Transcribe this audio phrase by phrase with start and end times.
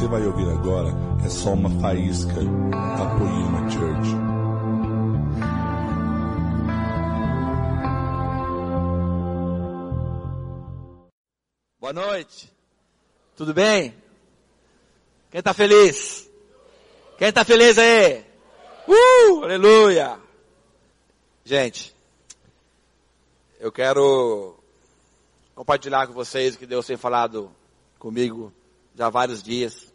[0.00, 0.88] você vai ouvir agora
[1.22, 4.10] é só uma faísca da Poema Church.
[11.78, 12.50] Boa noite.
[13.36, 13.94] Tudo bem?
[15.30, 16.26] Quem está feliz?
[17.18, 18.24] Quem está feliz aí?
[18.88, 20.18] Uh, aleluia!
[21.44, 21.94] Gente,
[23.58, 24.56] eu quero
[25.54, 27.52] compartilhar com vocês o que Deus tem falado
[27.98, 28.50] comigo
[28.96, 29.89] já há vários dias.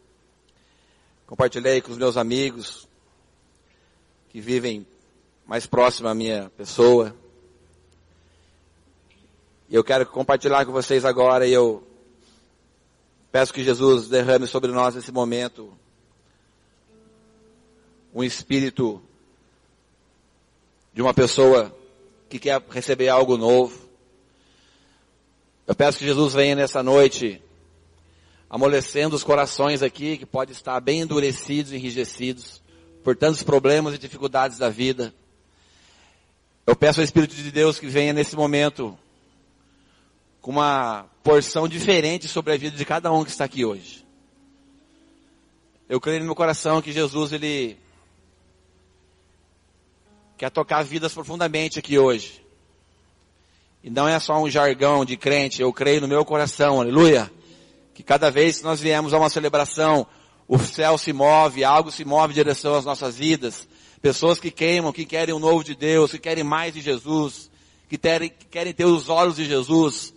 [1.26, 2.86] Compartilhei com os meus amigos
[4.28, 4.86] que vivem
[5.44, 7.12] mais próximo à minha pessoa.
[9.68, 11.84] E eu quero compartilhar com vocês agora e eu
[13.32, 15.76] peço que Jesus derrame sobre nós nesse momento
[18.14, 19.02] um espírito
[20.94, 21.76] de uma pessoa
[22.28, 23.76] que quer receber algo novo.
[25.66, 27.42] Eu peço que Jesus venha nessa noite
[28.56, 32.62] amolecendo os corações aqui, que pode estar bem endurecidos, enrijecidos,
[33.04, 35.14] por tantos problemas e dificuldades da vida.
[36.66, 38.98] Eu peço ao Espírito de Deus que venha nesse momento
[40.40, 44.06] com uma porção diferente sobre a vida de cada um que está aqui hoje.
[45.86, 47.76] Eu creio no meu coração que Jesus, Ele
[50.38, 52.42] quer tocar vidas profundamente aqui hoje.
[53.84, 57.30] E não é só um jargão de crente, eu creio no meu coração, aleluia.
[57.96, 60.06] Que cada vez que nós viemos a uma celebração,
[60.46, 63.66] o céu se move, algo se move em direção às nossas vidas.
[64.02, 67.50] Pessoas que queimam, que querem o novo de Deus, que querem mais de Jesus,
[67.88, 70.12] que querem, que querem ter os olhos de Jesus,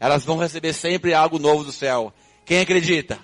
[0.00, 2.14] elas vão receber sempre algo novo do céu.
[2.46, 3.18] Quem acredita?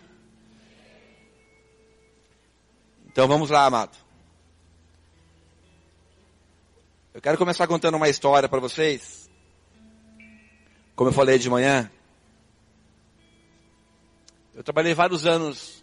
[3.06, 3.96] Então vamos lá, amado.
[7.14, 9.30] Eu quero começar contando uma história para vocês.
[10.94, 11.90] Como eu falei de manhã,
[14.54, 15.82] eu trabalhei vários anos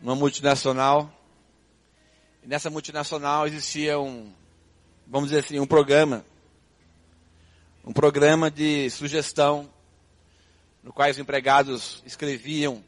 [0.00, 1.12] numa multinacional.
[2.42, 4.32] E nessa multinacional existia um,
[5.08, 6.24] vamos dizer assim, um programa.
[7.84, 9.68] Um programa de sugestão,
[10.84, 12.84] no qual os empregados escreviam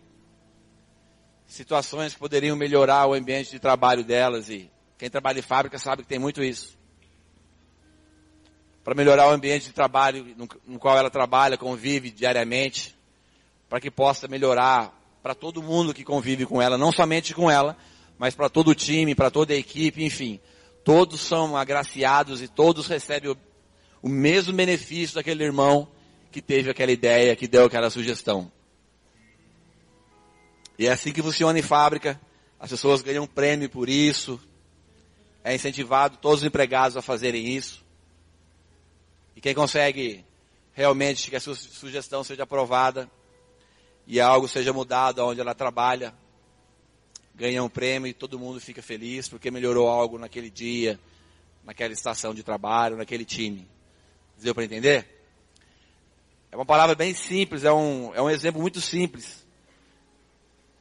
[1.47, 6.03] situações que poderiam melhorar o ambiente de trabalho delas e quem trabalha em fábrica sabe
[6.03, 6.79] que tem muito isso.
[8.85, 12.97] Para melhorar o ambiente de trabalho no, qual ela trabalha, convive diariamente,
[13.73, 17.75] para que possa melhorar para todo mundo que convive com ela, não somente com ela,
[18.19, 20.39] mas para todo o time, para toda a equipe, enfim.
[20.85, 23.37] Todos são agraciados e todos recebem o,
[24.03, 25.89] o mesmo benefício daquele irmão
[26.31, 28.53] que teve aquela ideia, que deu aquela sugestão.
[30.79, 32.21] E é assim que funciona em fábrica.
[32.61, 34.39] As pessoas ganham prêmio por isso,
[35.43, 37.83] é incentivado todos os empregados a fazerem isso.
[39.35, 40.27] E quem consegue
[40.75, 43.11] realmente que a sua sugestão seja aprovada
[44.07, 46.15] e algo seja mudado onde ela trabalha,
[47.35, 50.99] ganha um prêmio e todo mundo fica feliz porque melhorou algo naquele dia,
[51.65, 53.67] naquela estação de trabalho, naquele time.
[54.39, 55.07] Deu para entender?
[56.51, 59.47] É uma palavra bem simples, é um, é um exemplo muito simples.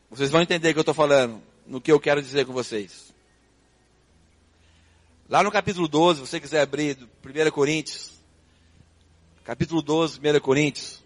[0.10, 3.14] Vocês vão entender o que eu estou falando, no que eu quero dizer com vocês.
[5.30, 8.12] Lá no capítulo 12, se você quiser abrir, 1 Coríntios,
[9.46, 11.01] capítulo 12, 1 Coríntios,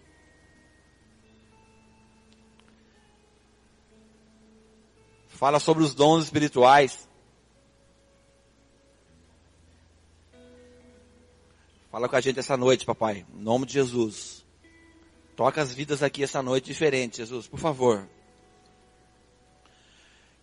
[5.36, 7.08] fala sobre os dons espirituais.
[11.90, 14.44] Fala com a gente essa noite, papai, em nome de Jesus.
[15.36, 18.08] Toca as vidas aqui essa noite diferente, Jesus, por favor.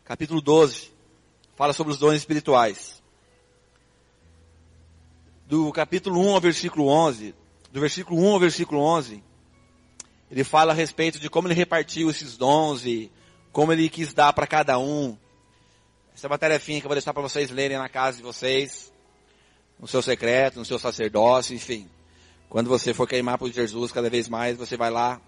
[0.05, 0.91] Capítulo 12,
[1.55, 3.03] fala sobre os dons espirituais
[5.47, 7.35] do capítulo 1 ao versículo 11,
[7.71, 9.23] do versículo 1 ao versículo 11,
[10.31, 13.11] ele fala a respeito de como ele repartiu esses dons e
[13.53, 15.15] como ele quis dar para cada um.
[16.13, 18.91] Essa é uma tarefinha que eu vou deixar para vocês lerem na casa de vocês,
[19.79, 21.87] no seu secreto, no seu sacerdócio, enfim.
[22.49, 25.21] Quando você for queimar por Jesus cada vez mais, você vai lá,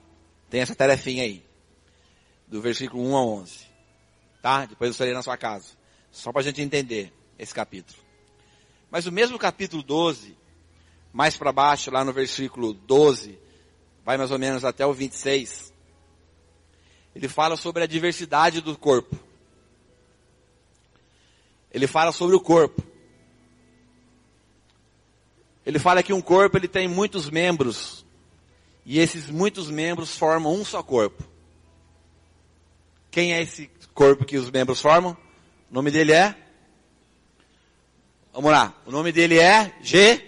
[0.50, 1.45] tem essa tarefinha aí.
[2.47, 3.59] Do versículo 1 a 11.
[4.41, 4.65] Tá?
[4.65, 5.69] Depois você lê na sua casa.
[6.11, 8.00] Só para a gente entender esse capítulo.
[8.89, 10.35] Mas o mesmo capítulo 12,
[11.13, 13.38] mais para baixo, lá no versículo 12,
[14.03, 15.75] vai mais ou menos até o 26,
[17.15, 19.17] ele fala sobre a diversidade do corpo.
[21.71, 22.83] Ele fala sobre o corpo.
[25.65, 28.06] Ele fala que um corpo ele tem muitos membros
[28.85, 31.23] e esses muitos membros formam um só corpo.
[33.09, 35.17] Quem é esse corpo que os membros formam?
[35.71, 36.35] O nome dele é
[38.35, 38.73] Vamos lá.
[38.85, 40.21] O nome dele é G.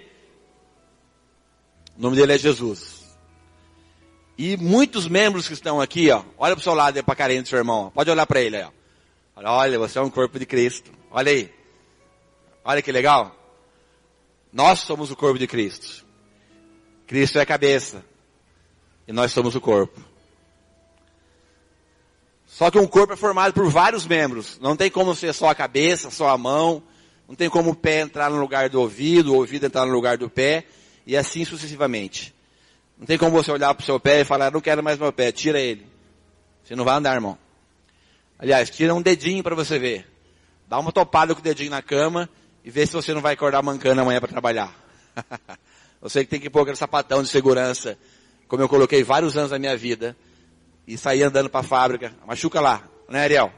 [1.97, 2.96] O nome dele é Jesus.
[4.37, 7.47] E muitos membros que estão aqui, ó, olha pro seu lado aí pra carinha do
[7.47, 7.89] seu irmão, ó.
[7.89, 8.69] pode olhar para ele ó.
[9.43, 10.91] Olha, você é um corpo de Cristo.
[11.11, 11.53] Olha aí.
[12.65, 13.35] Olha que legal.
[14.51, 16.05] Nós somos o corpo de Cristo.
[17.05, 18.03] Cristo é a cabeça.
[19.07, 20.01] E nós somos o corpo.
[22.47, 24.59] Só que um corpo é formado por vários membros.
[24.59, 26.81] Não tem como ser só a cabeça, só a mão.
[27.27, 30.17] Não tem como o pé entrar no lugar do ouvido, o ouvido entrar no lugar
[30.17, 30.65] do pé.
[31.05, 32.33] E assim sucessivamente.
[32.99, 35.13] Não tem como você olhar para o seu pé e falar, não quero mais meu
[35.13, 35.85] pé, tira ele.
[36.63, 37.37] Você não vai andar, irmão.
[38.39, 40.07] Aliás, tira um dedinho para você ver.
[40.67, 42.29] Dá uma topada com o dedinho na cama
[42.63, 44.73] e vê se você não vai acordar mancando amanhã para trabalhar.
[46.01, 47.97] você que tem que pôr aquele sapatão de segurança,
[48.47, 50.15] como eu coloquei vários anos da minha vida,
[50.87, 52.13] e sair andando para a fábrica.
[52.25, 53.51] Machuca lá, né Ariel?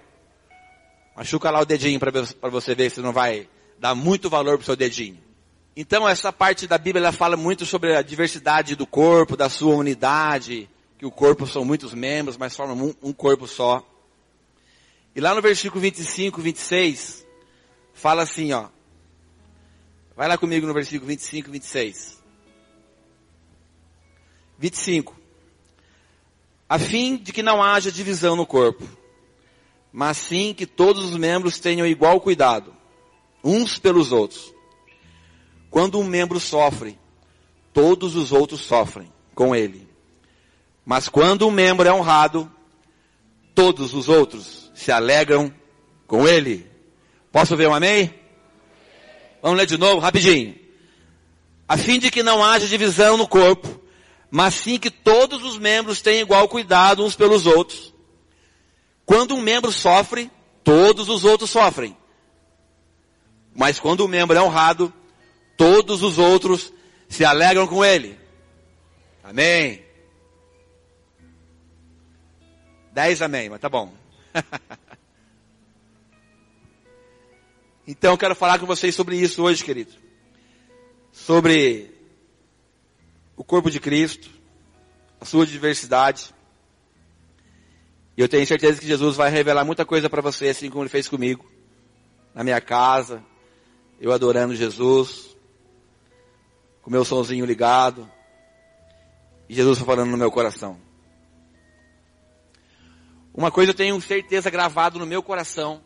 [1.15, 3.47] Machuca lá o dedinho para você ver se não vai
[3.77, 5.17] dar muito valor pro seu dedinho.
[5.75, 9.75] Então essa parte da Bíblia ela fala muito sobre a diversidade do corpo, da sua
[9.75, 13.85] unidade, que o corpo são muitos membros, mas formam um, um corpo só.
[15.15, 17.25] E lá no versículo 25, 26,
[17.93, 18.67] fala assim, ó.
[20.15, 22.21] Vai lá comigo no versículo 25, 26.
[24.57, 25.15] 25.
[26.67, 28.87] A fim de que não haja divisão no corpo,
[29.91, 32.75] mas sim que todos os membros tenham igual cuidado,
[33.43, 34.53] uns pelos outros.
[35.69, 36.97] Quando um membro sofre,
[37.73, 39.87] todos os outros sofrem com ele.
[40.85, 42.51] Mas quando um membro é honrado,
[43.53, 45.53] todos os outros se alegram
[46.07, 46.69] com ele.
[47.31, 48.13] Posso ver um amém?
[49.41, 50.55] Vamos ler de novo, rapidinho.
[51.67, 53.79] A fim de que não haja divisão no corpo,
[54.31, 57.93] mas sim que todos os membros tenham igual cuidado uns pelos outros.
[59.05, 60.31] Quando um membro sofre,
[60.63, 61.95] todos os outros sofrem.
[63.55, 64.93] Mas quando um membro é honrado,
[65.59, 66.71] todos os outros
[67.09, 68.17] se alegram com ele.
[69.21, 69.83] Amém.
[72.93, 73.93] Dez amém, mas tá bom.
[77.85, 79.91] então eu quero falar com vocês sobre isso hoje, querido.
[81.11, 81.93] Sobre
[83.35, 84.29] o corpo de Cristo,
[85.19, 86.33] a sua diversidade.
[88.15, 90.89] E eu tenho certeza que Jesus vai revelar muita coisa para você, assim como ele
[90.89, 91.51] fez comigo.
[92.33, 93.21] Na minha casa,
[93.99, 95.28] eu adorando Jesus,
[96.89, 98.11] com meu somzinho ligado.
[99.47, 100.81] E Jesus foi falando no meu coração.
[103.31, 105.83] Uma coisa eu tenho certeza gravado no meu coração,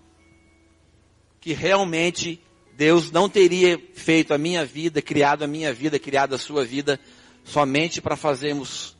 [1.42, 2.42] que realmente
[2.78, 6.98] Deus não teria feito a minha vida, criado a minha vida, criado a sua vida,
[7.44, 8.96] somente para fazermos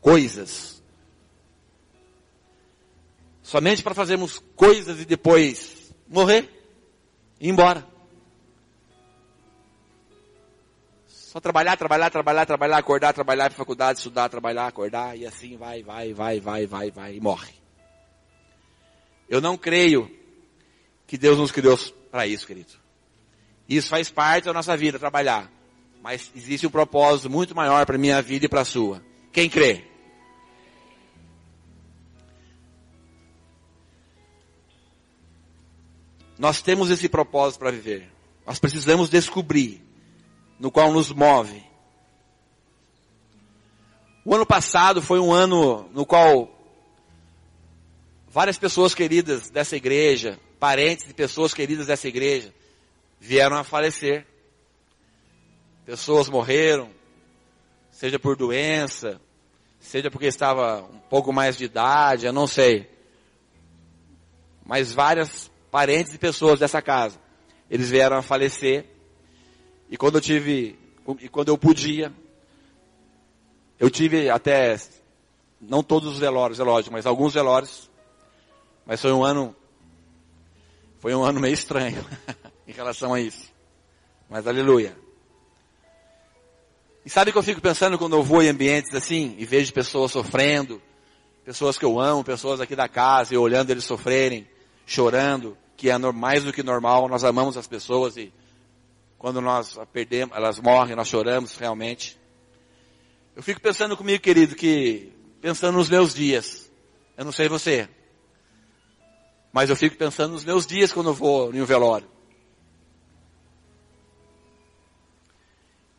[0.00, 0.80] coisas.
[3.42, 6.48] Somente para fazermos coisas e depois morrer
[7.40, 7.91] e ir embora.
[11.32, 15.82] Só trabalhar, trabalhar, trabalhar, trabalhar, acordar, trabalhar para faculdade, estudar, trabalhar, acordar e assim vai,
[15.82, 17.54] vai, vai, vai, vai, vai e morre.
[19.30, 20.14] Eu não creio
[21.06, 21.78] que Deus nos criou
[22.10, 22.74] para isso, querido.
[23.66, 25.50] Isso faz parte da nossa vida, trabalhar.
[26.02, 29.02] Mas existe um propósito muito maior para minha vida e para a sua.
[29.32, 29.86] Quem crê?
[36.38, 38.12] Nós temos esse propósito para viver.
[38.46, 39.91] Nós precisamos descobrir
[40.62, 41.60] no qual nos move.
[44.24, 46.48] O ano passado foi um ano no qual
[48.28, 52.54] várias pessoas queridas dessa igreja, parentes de pessoas queridas dessa igreja,
[53.18, 54.24] vieram a falecer.
[55.84, 56.90] Pessoas morreram,
[57.90, 59.20] seja por doença,
[59.80, 62.88] seja porque estava um pouco mais de idade, eu não sei.
[64.64, 67.18] Mas várias parentes de pessoas dessa casa,
[67.68, 68.91] eles vieram a falecer.
[69.92, 70.78] E quando eu tive,
[71.20, 72.10] e quando eu podia,
[73.78, 74.80] eu tive até,
[75.60, 77.90] não todos os velórios, é lógico, mas alguns velórios.
[78.86, 79.54] Mas foi um ano,
[80.98, 82.02] foi um ano meio estranho
[82.66, 83.52] em relação a isso.
[84.30, 84.96] Mas aleluia.
[87.04, 89.74] E sabe o que eu fico pensando quando eu vou em ambientes assim e vejo
[89.74, 90.80] pessoas sofrendo,
[91.44, 94.48] pessoas que eu amo, pessoas aqui da casa e olhando eles sofrerem,
[94.86, 98.32] chorando, que é mais do que normal, nós amamos as pessoas e
[99.22, 102.18] quando nós perdemos, elas morrem, nós choramos realmente.
[103.36, 106.68] Eu fico pensando comigo, querido, que pensando nos meus dias.
[107.16, 107.88] Eu não sei você.
[109.52, 112.08] Mas eu fico pensando nos meus dias quando eu vou em um velório.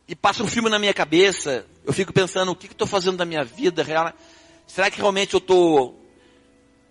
[0.05, 3.15] E passa um filme na minha cabeça, eu fico pensando o que, que estou fazendo
[3.15, 3.85] da minha vida,
[4.67, 5.97] será que realmente eu estou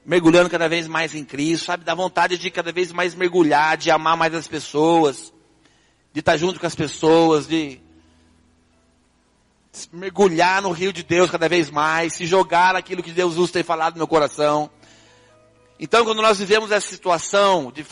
[0.03, 1.85] mergulhando cada vez mais em Cristo, sabe?
[1.85, 5.31] Dá vontade de cada vez mais mergulhar, de amar mais as pessoas
[6.13, 7.81] de estar junto com as pessoas, de
[9.93, 13.63] mergulhar no rio de Deus cada vez mais, se jogar naquilo que Deus usa tem
[13.63, 14.71] falado no meu coração.
[15.81, 17.85] Então, quando nós vivemos essa situação de,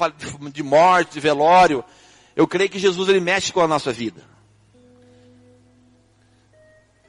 [0.53, 1.83] de morte, de velório,
[2.37, 4.23] eu creio que Jesus ele mexe com a nossa vida.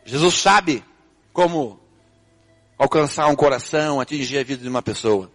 [0.05, 0.83] Jesus sabe
[1.33, 1.79] como
[2.77, 5.31] alcançar um coração, atingir a vida de uma pessoa.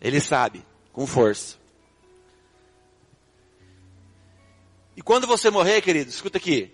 [0.00, 1.59] Ele sabe, com força.
[5.00, 6.70] E quando você morrer, querido, escuta aqui.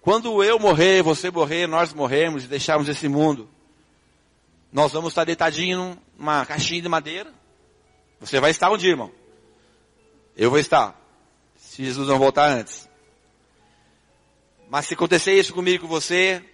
[0.00, 3.48] Quando eu morrer, você morrer, nós morrermos e deixarmos esse mundo,
[4.72, 7.32] nós vamos estar deitadinho numa caixinha de madeira.
[8.18, 9.12] Você vai estar onde, irmão?
[10.36, 11.00] Eu vou estar.
[11.54, 12.88] Se Jesus não voltar antes.
[14.68, 16.44] Mas se acontecer isso comigo e com você,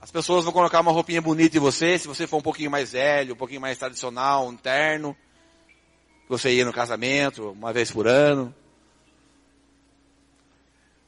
[0.00, 2.92] as pessoas vão colocar uma roupinha bonita em você, se você for um pouquinho mais
[2.92, 5.14] velho, um pouquinho mais tradicional, um terno,
[6.26, 8.54] você ia no casamento, uma vez por ano.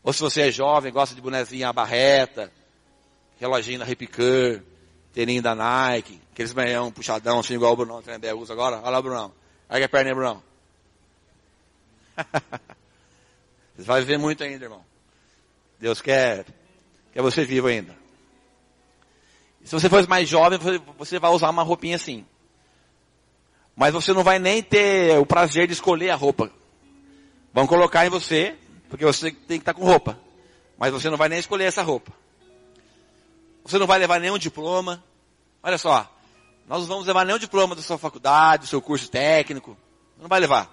[0.06, 2.52] Ou se você é jovem, gosta de bonezinha barreta,
[3.40, 4.62] reloginho da Repicur,
[5.12, 8.76] tênis da Nike, aqueles meião puxadão, assim igual o Brunão Trember usa agora.
[8.76, 9.32] Olha lá o Brunão.
[9.68, 10.42] Olha a perna aí, Brunão.
[13.76, 14.84] Você vai viver muito ainda, irmão.
[15.80, 16.46] Deus quer,
[17.12, 17.94] quer você vivo ainda.
[19.64, 20.58] Se você for mais jovem,
[20.96, 22.24] você vai usar uma roupinha assim.
[23.74, 26.50] Mas você não vai nem ter o prazer de escolher a roupa.
[27.52, 28.56] Vão colocar em você,
[28.88, 30.18] porque você tem que estar com roupa.
[30.78, 32.12] Mas você não vai nem escolher essa roupa.
[33.64, 35.02] Você não vai levar nenhum diploma.
[35.62, 36.10] Olha só,
[36.68, 39.76] nós não vamos levar nenhum diploma da sua faculdade, do seu curso técnico.
[40.20, 40.70] Não vai levar.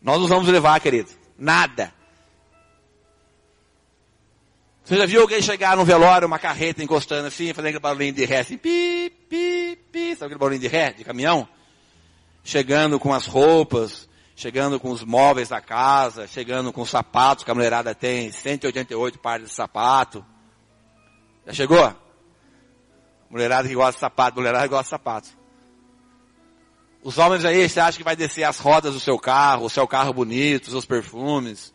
[0.00, 1.10] Nós não vamos levar, querido.
[1.38, 1.92] Nada.
[4.84, 8.24] Você já viu alguém chegar no velório, uma carreta encostando assim, fazendo aquele barulhinho de
[8.24, 11.46] ré, assim, pi, pi, pi, sabe aquele barulhinho de ré, de caminhão?
[12.42, 14.08] Chegando com as roupas,
[14.40, 19.18] chegando com os móveis da casa, chegando com os sapatos, que a mulherada tem 188
[19.18, 20.24] pares de sapato.
[21.46, 21.94] Já chegou?
[23.28, 25.28] Mulherada que gosta de sapato, mulherada que gosta de sapato.
[27.02, 29.86] Os homens aí, você acha que vai descer as rodas do seu carro, o seu
[29.86, 31.72] carro bonito, os seus perfumes,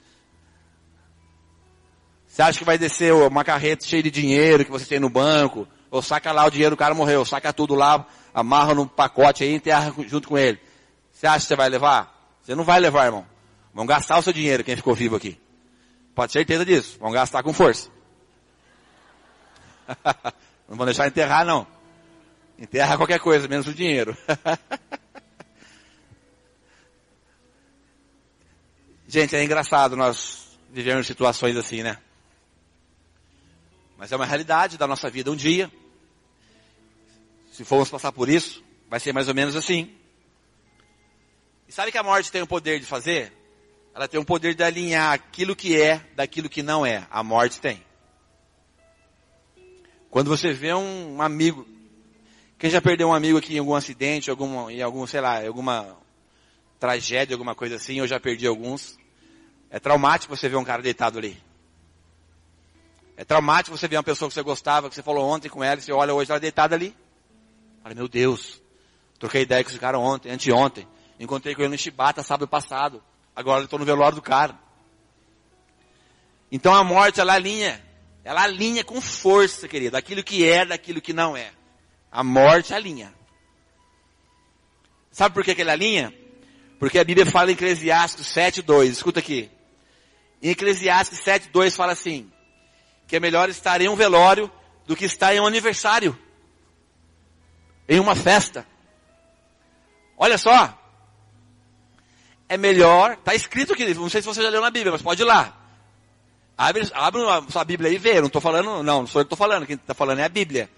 [2.36, 5.65] você acha que vai descer uma carreta cheia de dinheiro que você tem no banco?
[5.89, 7.24] Ou saca lá o dinheiro, o cara morreu.
[7.24, 10.60] Saca tudo lá, amarra no pacote aí e enterra junto com ele.
[11.13, 12.14] Você acha que você vai levar?
[12.46, 13.25] Você não vai levar, irmão.
[13.74, 15.42] Vão gastar o seu dinheiro, quem ficou vivo aqui.
[16.14, 17.00] Pode ter certeza disso.
[17.00, 17.90] Vão gastar com força.
[20.70, 21.66] não vão deixar enterrar, não.
[22.60, 24.16] Enterra qualquer coisa, menos o dinheiro.
[29.08, 31.98] Gente, é engraçado nós vivemos situações assim, né?
[33.98, 35.72] Mas é uma realidade da nossa vida um dia.
[37.52, 39.96] Se formos passar por isso, vai ser mais ou menos assim.
[41.67, 43.34] E sabe que a morte tem o poder de fazer?
[43.93, 47.07] Ela tem o poder de alinhar aquilo que é daquilo que não é.
[47.10, 47.84] A morte tem.
[50.10, 51.67] Quando você vê um amigo,
[52.57, 55.98] quem já perdeu um amigo aqui em algum acidente, alguma, em algum, sei lá, alguma
[56.79, 58.98] tragédia, alguma coisa assim, eu já perdi alguns.
[59.69, 61.41] É traumático você ver um cara deitado ali.
[63.17, 65.79] É traumático você ver uma pessoa que você gostava, que você falou ontem com ela,
[65.79, 66.95] e você olha hoje ela deitada ali.
[67.81, 68.62] Fala, meu Deus,
[69.17, 70.88] troquei ideia com esse cara ontem, anteontem.
[71.19, 73.03] Encontrei com ele no Chibata sábado passado.
[73.36, 74.57] Agora eu estou no velório do cara.
[76.51, 77.84] Então a morte, ela alinha.
[78.24, 79.98] Ela alinha com força, querido.
[79.98, 81.51] Aquilo que é, daquilo que não é.
[82.12, 83.13] A morte alinha.
[85.12, 86.13] Sabe por que, que ela alinha?
[86.79, 88.89] Porque a Bíblia fala em Eclesiastes 7.2.
[88.89, 89.50] Escuta aqui.
[90.41, 92.31] Em Eclesiastes 7.2 fala assim
[93.07, 94.51] que é melhor estar em um velório
[94.86, 96.17] do que estar em um aniversário,
[97.88, 98.65] em uma festa.
[100.17, 100.77] Olha só,
[102.48, 105.22] é melhor, está escrito aqui, não sei se você já leu na Bíblia, mas pode
[105.22, 105.54] ir lá.
[106.58, 109.25] Abre, abre a sua Bíblia aí e vê, não estou falando, não, não sou eu
[109.25, 110.70] que estou falando, quem está falando é a Bíblia.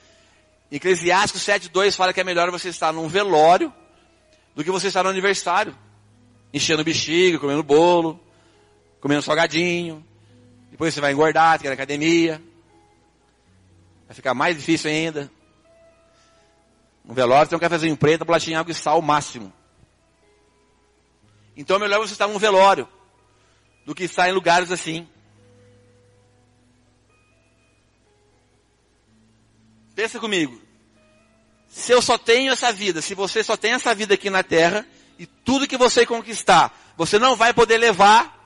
[0.71, 3.71] Eclesiastes 7.2 fala que é melhor você estar num velório
[4.55, 5.75] do que você estar no aniversário.
[6.53, 8.19] Enchendo bexiga, comendo bolo,
[8.99, 10.03] comendo salgadinho,
[10.71, 12.41] depois você vai engordar, tem que ir na academia.
[14.07, 15.29] Vai ficar mais difícil ainda.
[17.03, 19.53] No velório tem um cafezinho preto, bolachinha, água e sal, máximo.
[21.57, 22.87] Então é melhor você estar num velório
[23.83, 25.07] do que estar em lugares assim.
[29.95, 30.61] Pensa comigo.
[31.67, 34.85] Se eu só tenho essa vida, se você só tem essa vida aqui na terra,
[35.17, 38.37] e tudo que você conquistar, você não vai poder levar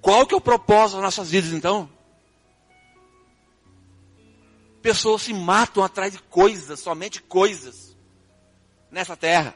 [0.00, 1.88] qual que é o propósito das nossas vidas então?
[4.82, 7.96] Pessoas se matam atrás de coisas, somente coisas,
[8.90, 9.54] nessa terra.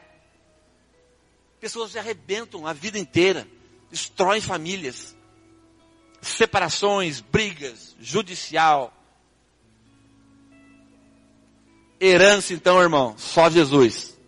[1.63, 3.47] Pessoas se arrebentam a vida inteira,
[3.89, 5.15] destroem famílias,
[6.21, 8.93] separações, brigas, judicial.
[12.01, 14.19] Herança, então, irmão, só Jesus.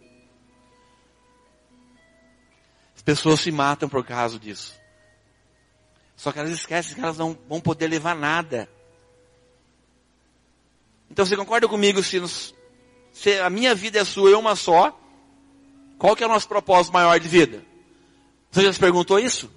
[2.96, 4.74] As pessoas se matam por causa disso.
[6.16, 8.70] Só que elas esquecem que elas não vão poder levar nada.
[11.12, 12.56] Então você concorda comigo se, nos,
[13.12, 15.02] se a minha vida é sua e uma só?
[15.98, 17.64] Qual que é o nosso propósito maior de vida?
[18.52, 19.52] Você já se perguntou isso?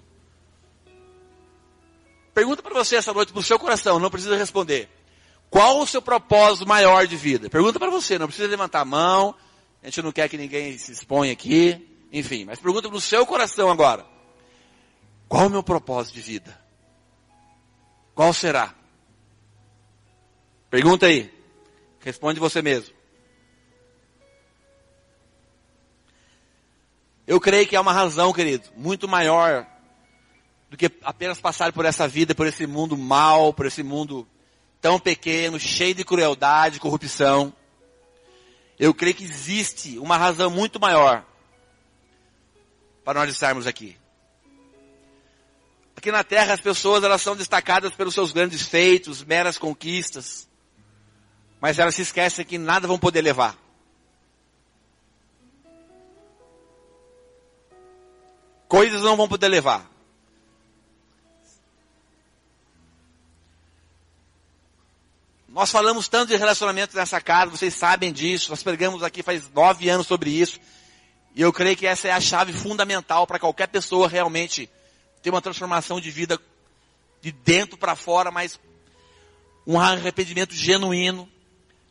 [2.35, 4.89] Pergunta para você essa noite, para o seu coração, não precisa responder.
[5.51, 7.49] Qual o seu propósito maior de vida?
[7.49, 9.35] Pergunta para você, não precisa levantar a mão,
[9.83, 13.25] a gente não quer que ninguém se exponha aqui, enfim, mas pergunta para o seu
[13.27, 14.07] coração agora.
[15.29, 16.59] Qual o meu propósito de vida?
[18.15, 18.75] Qual será?
[20.71, 21.33] Pergunta aí.
[22.01, 22.98] Responde você mesmo.
[27.29, 29.67] Eu creio que há uma razão, querido, muito maior
[30.71, 34.27] do que apenas passar por essa vida, por esse mundo mal, por esse mundo
[34.81, 37.53] tão pequeno, cheio de crueldade, corrupção.
[38.79, 41.23] Eu creio que existe uma razão muito maior
[43.05, 43.95] para nós estarmos aqui.
[45.95, 50.49] Aqui na Terra as pessoas elas são destacadas pelos seus grandes feitos, meras conquistas.
[51.61, 53.68] Mas elas se esquecem que nada vão poder levar.
[58.69, 59.91] Coisas não vão poder levar.
[65.49, 68.51] Nós falamos tanto de relacionamento nessa casa, vocês sabem disso.
[68.51, 70.61] Nós pregamos aqui faz nove anos sobre isso.
[71.35, 74.69] E eu creio que essa é a chave fundamental para qualquer pessoa realmente
[75.23, 76.39] ter uma transformação de vida
[77.23, 78.61] de dentro para fora, mas
[79.67, 81.29] um arrependimento genuíno.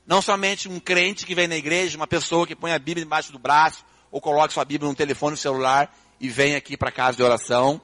[0.06, 3.32] Não somente um crente que vem na igreja, uma pessoa que põe a Bíblia embaixo
[3.32, 7.24] do braço, ou coloca sua Bíblia no telefone celular e vem aqui para casa de
[7.24, 7.82] oração.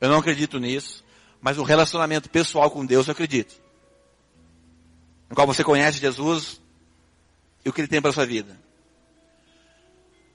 [0.00, 1.04] Eu não acredito nisso.
[1.40, 3.54] Mas o relacionamento pessoal com Deus eu acredito.
[5.28, 6.60] No qual você conhece Jesus
[7.64, 8.58] e o que Ele tem para sua vida.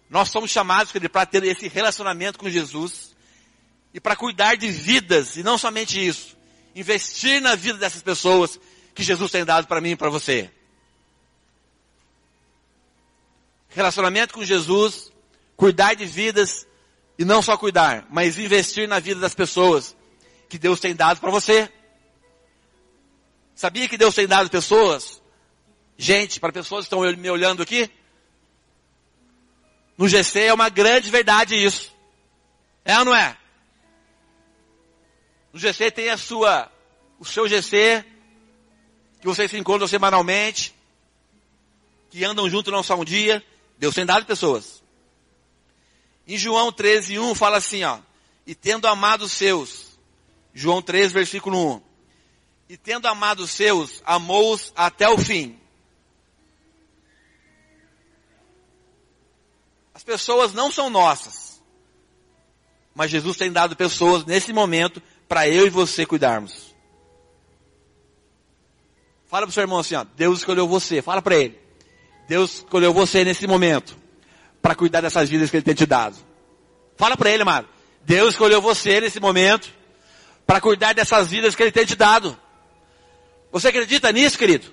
[0.10, 3.16] Nós somos chamados para ter esse relacionamento com Jesus
[3.94, 6.38] e para cuidar de vidas e não somente isso.
[6.76, 8.60] Investir na vida dessas pessoas
[8.96, 10.50] que Jesus tem dado para mim e para você.
[13.70, 15.12] Relacionamento com Jesus,
[15.56, 16.68] cuidar de vidas
[17.20, 19.94] e não só cuidar, mas investir na vida das pessoas
[20.48, 21.70] que Deus tem dado para você.
[23.54, 25.22] Sabia que Deus tem dado pessoas?
[25.98, 27.92] Gente, para pessoas que estão me olhando aqui?
[29.98, 31.94] No GC é uma grande verdade isso.
[32.86, 33.38] É ou não é?
[35.52, 36.72] No GC tem a sua,
[37.20, 38.06] o seu GC,
[39.20, 40.74] que vocês se encontram semanalmente,
[42.10, 43.44] que andam juntos não só um dia.
[43.78, 44.79] Deus tem dado pessoas.
[46.30, 47.98] Em João 13, 1 fala assim, ó.
[48.46, 49.98] E tendo amado os seus.
[50.54, 51.82] João 13, versículo 1.
[52.70, 55.60] E tendo amado os seus, amou-os até o fim.
[59.92, 61.60] As pessoas não são nossas.
[62.94, 66.76] Mas Jesus tem dado pessoas nesse momento para eu e você cuidarmos.
[69.26, 71.02] Fala para o seu irmão assim, ó, Deus escolheu você.
[71.02, 71.60] Fala para ele.
[72.28, 73.99] Deus escolheu você nesse momento
[74.62, 76.18] para cuidar dessas vidas que Ele tem te dado.
[76.98, 77.68] Fala para Ele, amado.
[78.02, 79.72] Deus escolheu você nesse momento
[80.46, 82.38] para cuidar dessas vidas que Ele tem te dado.
[83.52, 84.72] Você acredita nisso, querido?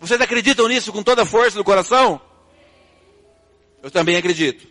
[0.00, 2.20] Vocês acreditam nisso com toda a força do coração?
[3.82, 4.66] Eu também acredito.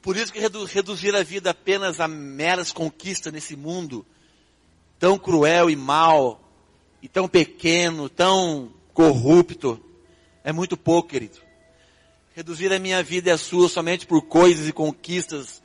[0.00, 4.04] Por isso que reduzir a vida apenas a meras conquistas nesse mundo
[4.98, 6.40] tão cruel e mal,
[7.02, 9.78] e tão pequeno, tão corrupto,
[10.44, 11.40] é muito pouco, querido.
[12.36, 15.62] Reduzir a minha vida e a sua somente por coisas e conquistas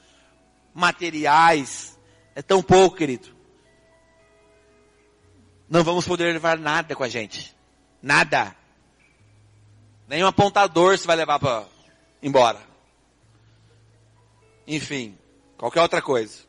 [0.73, 1.99] materiais
[2.33, 3.27] é tão pouco, querido.
[5.69, 7.53] Não vamos poder levar nada com a gente.
[8.01, 8.55] Nada.
[10.07, 11.67] Nem um apontador se vai levar para
[12.23, 12.59] embora.
[14.65, 15.17] Enfim,
[15.57, 16.47] qualquer outra coisa.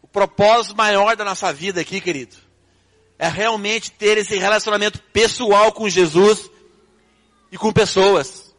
[0.00, 2.36] O propósito maior da nossa vida aqui, querido,
[3.22, 6.50] é realmente ter esse relacionamento pessoal com Jesus
[7.52, 8.52] e com pessoas.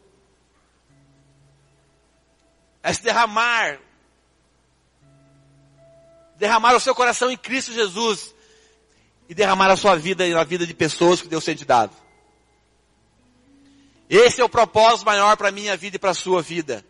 [2.82, 3.78] É se derramar,
[6.38, 8.34] derramar o seu coração em Cristo Jesus
[9.28, 11.94] e derramar a sua vida na vida de pessoas que Deus tem te dado.
[14.08, 16.82] Esse é o propósito maior para a minha vida e para a sua vida.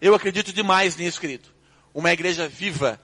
[0.00, 1.48] Eu acredito demais nisso, querido.
[1.94, 3.00] Uma igreja viva.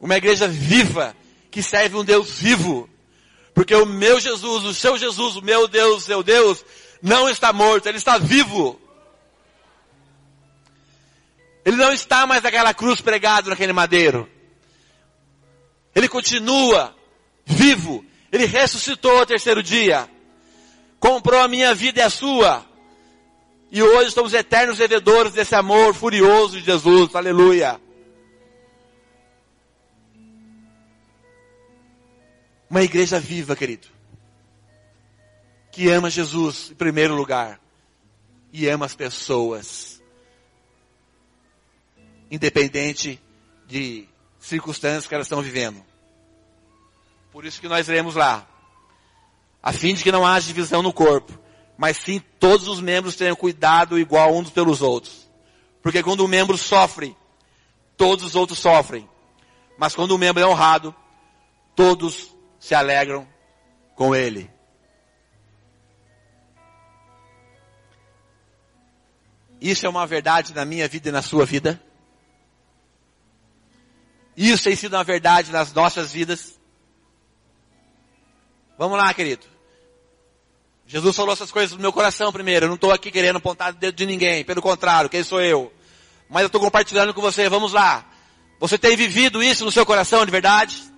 [0.00, 1.14] Uma igreja viva
[1.54, 2.90] que serve um Deus vivo.
[3.54, 6.64] Porque o meu Jesus, o seu Jesus, o meu Deus, o seu Deus,
[7.00, 8.80] não está morto, ele está vivo.
[11.64, 14.28] Ele não está mais naquela cruz pregado naquele madeiro.
[15.94, 16.92] Ele continua
[17.46, 18.04] vivo.
[18.32, 20.10] Ele ressuscitou ao terceiro dia.
[20.98, 22.66] Comprou a minha vida e a sua.
[23.70, 27.14] E hoje estamos eternos devedores desse amor furioso de Jesus.
[27.14, 27.80] Aleluia.
[32.74, 33.86] Uma igreja viva, querido.
[35.70, 37.60] Que ama Jesus em primeiro lugar.
[38.52, 40.02] E ama as pessoas.
[42.28, 43.22] Independente
[43.68, 44.08] de
[44.40, 45.84] circunstâncias que elas estão vivendo.
[47.30, 48.44] Por isso que nós iremos lá.
[49.62, 51.38] A fim de que não haja divisão no corpo.
[51.78, 55.30] Mas sim todos os membros tenham cuidado igual uns pelos outros.
[55.80, 57.16] Porque quando um membro sofre,
[57.96, 59.08] todos os outros sofrem.
[59.78, 60.92] Mas quando um membro é honrado,
[61.76, 62.33] todos
[62.64, 63.28] se alegram
[63.94, 64.50] com ele.
[69.60, 71.78] Isso é uma verdade na minha vida e na sua vida?
[74.34, 76.58] Isso tem sido uma verdade nas nossas vidas?
[78.78, 79.44] Vamos lá, querido.
[80.86, 82.64] Jesus falou essas coisas no meu coração primeiro.
[82.64, 84.42] Eu não estou aqui querendo apontar o dedo de ninguém.
[84.42, 85.70] Pelo contrário, quem sou eu?
[86.30, 87.46] Mas eu estou compartilhando com você.
[87.46, 88.06] Vamos lá.
[88.58, 90.93] Você tem vivido isso no seu coração de verdade?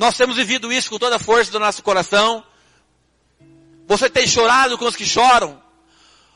[0.00, 2.42] Nós temos vivido isso com toda a força do nosso coração.
[3.86, 5.62] Você tem chorado com os que choram.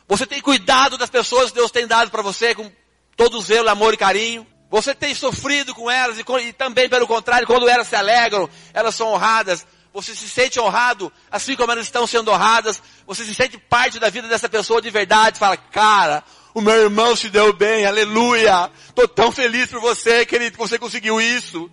[0.07, 2.71] Você tem cuidado das pessoas que Deus tem dado para você com
[3.17, 4.47] todo zelo, amor e carinho.
[4.71, 8.95] Você tem sofrido com elas e, e, também pelo contrário, quando elas se alegram, elas
[8.95, 9.67] são honradas.
[9.95, 12.83] Você se sente honrado, assim como elas estão sendo honradas.
[13.07, 15.39] Você se sente parte da vida dessa pessoa de verdade.
[15.39, 16.23] Fala, cara,
[16.53, 18.71] o meu irmão se deu bem, aleluia.
[18.95, 21.71] Tô tão feliz por você, querido, que você conseguiu isso.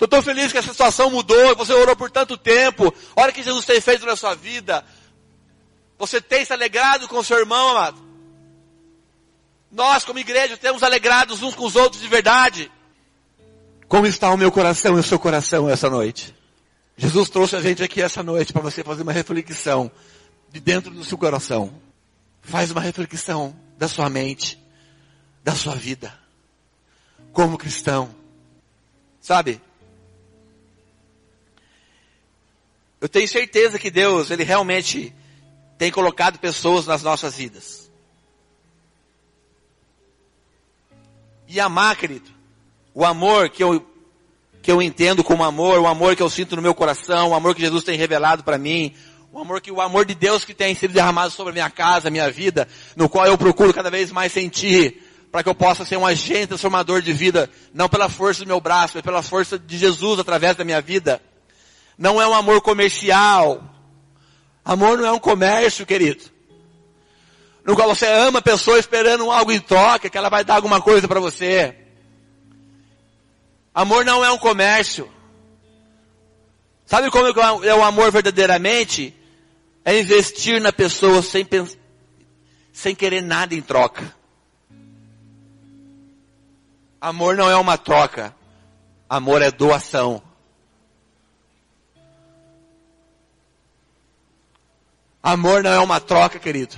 [0.00, 2.90] Estou tão feliz que essa situação mudou, você orou por tanto tempo.
[3.14, 4.82] Olha o que Jesus tem feito na sua vida.
[5.98, 8.00] Você tem se alegrado com o seu irmão, amado.
[9.70, 12.72] Nós, como igreja, temos alegrados uns com os outros de verdade.
[13.88, 16.34] Como está o meu coração e o seu coração essa noite?
[16.96, 19.92] Jesus trouxe a gente aqui essa noite para você fazer uma reflexão
[20.50, 21.74] de dentro do seu coração.
[22.40, 24.58] Faz uma reflexão da sua mente,
[25.44, 26.18] da sua vida,
[27.34, 28.14] como cristão.
[29.20, 29.60] Sabe?
[33.00, 35.14] Eu tenho certeza que Deus, Ele realmente
[35.78, 37.90] tem colocado pessoas nas nossas vidas.
[41.48, 42.30] E amar, querido,
[42.94, 43.84] o amor que eu,
[44.62, 47.54] que eu entendo como amor, o amor que eu sinto no meu coração, o amor
[47.54, 48.94] que Jesus tem revelado para mim,
[49.32, 52.08] o amor que, o amor de Deus que tem sido derramado sobre a minha casa,
[52.08, 55.84] a minha vida, no qual eu procuro cada vez mais sentir, para que eu possa
[55.84, 59.58] ser um agente transformador de vida, não pela força do meu braço, mas pela força
[59.58, 61.22] de Jesus através da minha vida.
[62.00, 63.62] Não é um amor comercial.
[64.64, 66.24] Amor não é um comércio, querido.
[67.62, 70.80] No qual você ama a pessoa esperando algo em troca, que ela vai dar alguma
[70.80, 71.76] coisa para você.
[73.74, 75.12] Amor não é um comércio.
[76.86, 77.28] Sabe como
[77.62, 79.14] é o amor verdadeiramente?
[79.84, 81.46] É investir na pessoa sem,
[82.72, 84.16] sem querer nada em troca.
[86.98, 88.34] Amor não é uma troca.
[89.06, 90.29] Amor é doação.
[95.22, 96.76] Amor não é uma troca, querido.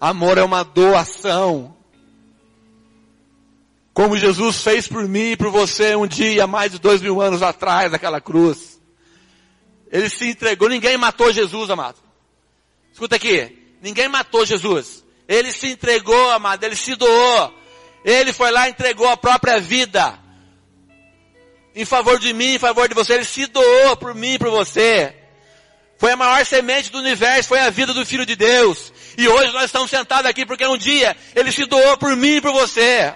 [0.00, 1.76] Amor é uma doação.
[3.92, 7.42] Como Jesus fez por mim e por você um dia, mais de dois mil anos
[7.42, 8.80] atrás, naquela cruz.
[9.90, 11.98] Ele se entregou, ninguém matou Jesus, amado.
[12.92, 15.04] Escuta aqui, ninguém matou Jesus.
[15.26, 17.54] Ele se entregou, amado, ele se doou.
[18.04, 20.18] Ele foi lá e entregou a própria vida.
[21.74, 23.14] Em favor de mim, em favor de você.
[23.14, 25.14] Ele se doou por mim e por você.
[26.04, 28.92] Foi a maior semente do universo, foi a vida do Filho de Deus.
[29.16, 32.40] E hoje nós estamos sentados aqui porque um dia Ele se doou por mim e
[32.42, 33.14] por você.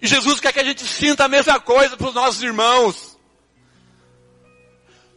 [0.00, 3.18] E Jesus quer que a gente sinta a mesma coisa para os nossos irmãos.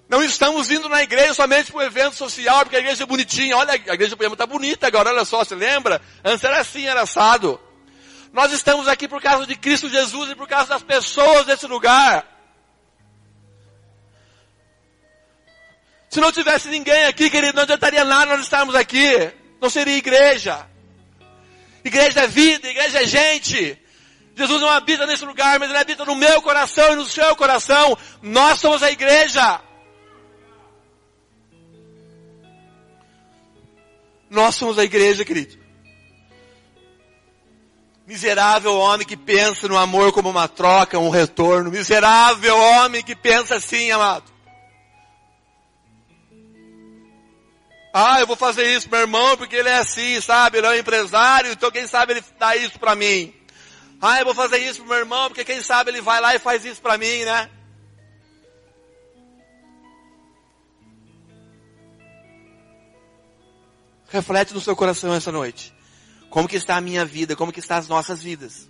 [0.10, 3.56] Não estamos indo na igreja somente para evento social, porque a igreja é bonitinha.
[3.56, 6.02] Olha, a igreja está bonita agora, olha só, você lembra?
[6.22, 7.58] Antes era assim, era assado.
[8.34, 12.36] Nós estamos aqui por causa de Cristo Jesus e por causa das pessoas desse lugar.
[16.18, 19.32] Se não tivesse ninguém aqui, querido, não adiantaria nada nós estarmos aqui.
[19.62, 20.68] Não seria igreja.
[21.86, 23.80] Igreja é vida, igreja é gente.
[24.36, 27.96] Jesus não habita nesse lugar, mas ele habita no meu coração e no seu coração.
[28.20, 29.62] Nós somos a igreja.
[34.28, 35.56] Nós somos a igreja, querido.
[38.08, 41.70] Miserável homem que pensa no amor como uma troca, um retorno.
[41.70, 44.37] Miserável homem que pensa assim, amado.
[48.00, 50.60] Ah, eu vou fazer isso meu irmão porque ele é assim, sabe?
[50.60, 53.34] Ele é um empresário, então quem sabe ele dá isso para mim.
[54.00, 56.38] Ah, eu vou fazer isso pro meu irmão porque quem sabe ele vai lá e
[56.38, 57.50] faz isso para mim, né?
[64.10, 65.74] Reflete no seu coração essa noite.
[66.30, 67.36] Como que está a minha vida?
[67.36, 68.70] Como que está as nossas vidas?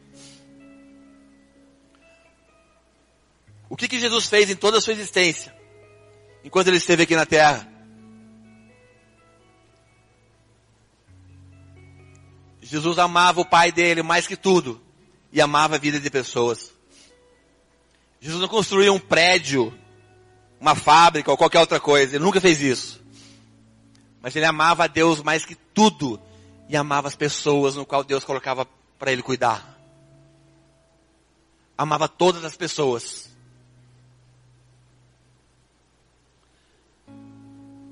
[3.69, 5.53] O que que Jesus fez em toda a sua existência?
[6.45, 7.75] Enquanto ele esteve aqui na terra?
[12.67, 14.81] Jesus amava o pai dele mais que tudo.
[15.31, 16.71] E amava a vida de pessoas.
[18.19, 19.73] Jesus não construía um prédio,
[20.59, 22.15] uma fábrica ou qualquer outra coisa.
[22.15, 23.01] Ele nunca fez isso.
[24.21, 26.19] Mas ele amava a Deus mais que tudo.
[26.67, 28.67] E amava as pessoas no qual Deus colocava
[28.99, 29.77] para ele cuidar.
[31.77, 33.29] Amava todas as pessoas.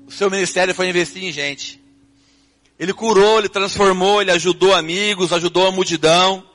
[0.06, 1.85] O seu ministério foi investir em gente.
[2.78, 6.46] Ele curou, ele transformou, ele ajudou amigos, ajudou a multidão.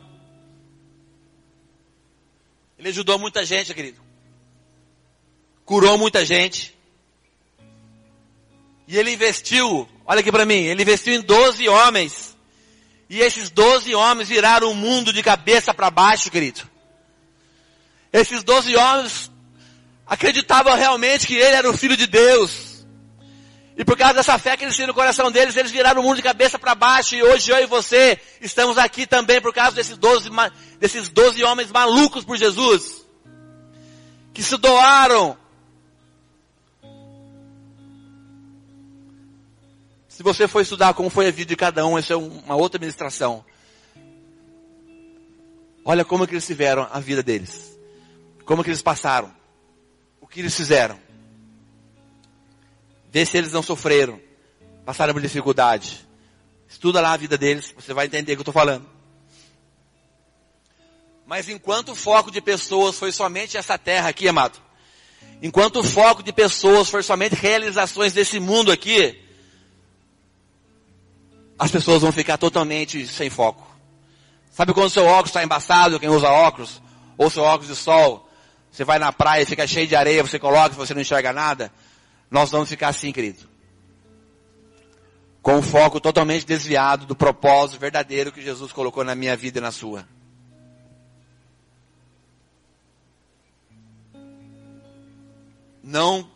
[2.77, 3.99] Ele ajudou muita gente, querido.
[5.65, 6.75] Curou muita gente.
[8.87, 12.35] E ele investiu, olha aqui para mim, ele investiu em 12 homens.
[13.09, 16.61] E esses 12 homens viraram o mundo de cabeça para baixo, querido.
[18.13, 19.31] Esses 12 homens
[20.05, 22.70] acreditavam realmente que ele era o filho de Deus.
[23.81, 26.17] E por causa dessa fé que eles tinham no coração deles, eles viraram o mundo
[26.17, 27.15] de cabeça para baixo.
[27.15, 30.29] E hoje eu e você estamos aqui também por causa desses 12,
[30.79, 33.03] desses 12 homens malucos por Jesus.
[34.35, 35.35] Que se doaram.
[40.07, 42.79] Se você for estudar como foi a vida de cada um, isso é uma outra
[42.79, 43.43] ministração.
[45.83, 47.75] Olha como que eles tiveram a vida deles.
[48.45, 49.33] Como que eles passaram.
[50.21, 50.99] O que eles fizeram.
[53.11, 54.19] Vê se eles não sofreram,
[54.85, 56.07] passaram por dificuldade.
[56.67, 58.87] Estuda lá a vida deles, você vai entender o que eu estou falando.
[61.25, 64.57] Mas enquanto o foco de pessoas foi somente essa terra aqui, amado,
[65.41, 69.21] enquanto o foco de pessoas foi somente realizações desse mundo aqui,
[71.59, 73.67] as pessoas vão ficar totalmente sem foco.
[74.51, 76.81] Sabe quando seu óculos está embaçado, quem usa óculos,
[77.17, 78.29] ou seu óculos de sol,
[78.71, 81.71] você vai na praia e fica cheio de areia, você coloca você não enxerga nada?
[82.31, 83.51] Nós vamos ficar assim, querido.
[85.41, 89.61] Com o foco totalmente desviado do propósito verdadeiro que Jesus colocou na minha vida e
[89.61, 90.07] na sua.
[95.83, 96.29] Não,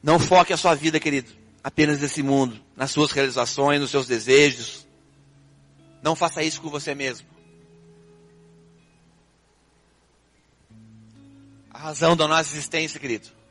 [0.00, 1.32] não foque a sua vida, querido,
[1.64, 4.86] apenas nesse mundo, nas suas realizações, nos seus desejos.
[6.02, 7.26] Não faça isso com você mesmo.
[11.70, 13.41] A razão da nossa existência, querido,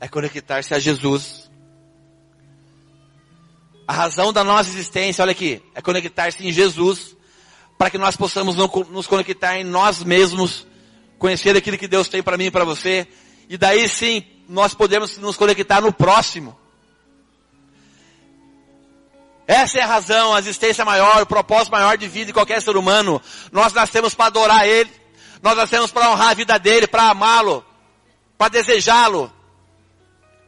[0.00, 1.50] é conectar-se a Jesus.
[3.86, 7.14] A razão da nossa existência, olha aqui, é conectar-se em Jesus,
[7.76, 10.66] para que nós possamos nos conectar em nós mesmos,
[11.18, 13.06] conhecer aquilo que Deus tem para mim e para você,
[13.48, 16.58] e daí sim, nós podemos nos conectar no próximo.
[19.46, 22.76] Essa é a razão, a existência maior, o propósito maior de vida de qualquer ser
[22.76, 23.20] humano.
[23.50, 24.90] Nós nascemos para adorar Ele,
[25.42, 27.64] nós nascemos para honrar a vida dele, para amá-lo,
[28.38, 29.32] para desejá-lo,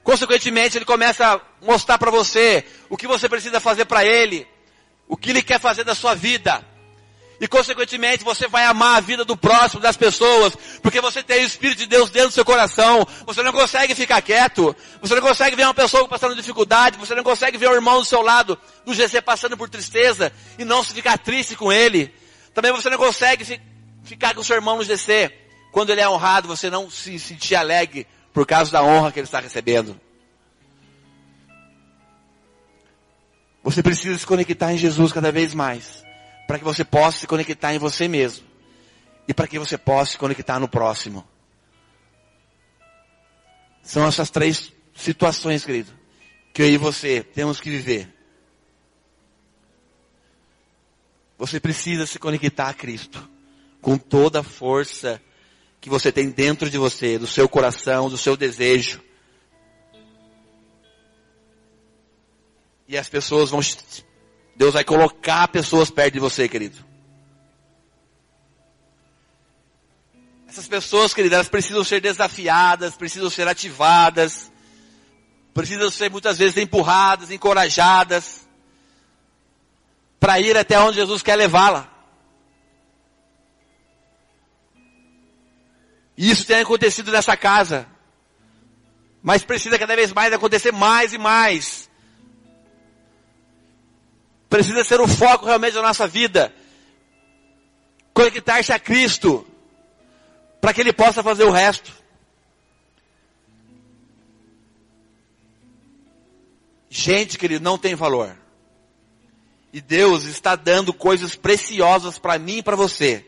[0.03, 4.47] Consequentemente, ele começa a mostrar para você o que você precisa fazer para ele,
[5.07, 6.65] o que ele quer fazer da sua vida.
[7.41, 11.47] E consequentemente, você vai amar a vida do próximo, das pessoas, porque você tem o
[11.47, 13.05] Espírito de Deus dentro do seu coração.
[13.27, 14.77] Você não consegue ficar quieto.
[15.01, 16.99] Você não consegue ver uma pessoa passando dificuldade.
[16.99, 20.65] Você não consegue ver o irmão do seu lado, do GC, passando por tristeza e
[20.65, 22.15] não se ficar triste com ele.
[22.55, 23.61] Também você não consegue fi
[24.05, 25.33] ficar com seu irmão no GC.
[25.73, 29.27] Quando ele é honrado, você não se sentir alegre por causa da honra que ele
[29.27, 30.01] está recebendo.
[33.62, 36.05] Você precisa se conectar em Jesus cada vez mais,
[36.47, 38.45] para que você possa se conectar em você mesmo
[39.29, 41.27] e para que você possa se conectar no próximo.
[43.83, 45.92] São essas três situações, querido,
[46.53, 48.12] que eu e você temos que viver.
[51.38, 53.29] Você precisa se conectar a Cristo
[53.81, 55.21] com toda a força
[55.83, 59.03] que você tem dentro de você, do seu coração, do seu desejo.
[62.87, 63.61] E as pessoas vão,
[64.55, 66.79] Deus vai colocar pessoas perto de você, querido.
[70.49, 74.53] Essas pessoas, querido, elas precisam ser desafiadas, precisam ser ativadas,
[75.53, 78.47] precisam ser muitas vezes empurradas, encorajadas,
[80.21, 81.92] para ir até onde Jesus quer levá-la.
[86.16, 87.87] E isso tem acontecido nessa casa.
[89.22, 91.90] Mas precisa cada vez mais acontecer mais e mais.
[94.53, 96.55] precisa ser o foco realmente da nossa vida.
[98.12, 99.46] Conectar-se a Cristo,
[100.61, 101.90] para que Ele possa fazer o resto.
[106.90, 108.37] Gente, querido, não tem valor.
[109.72, 113.25] E Deus está dando coisas preciosas para mim e para você.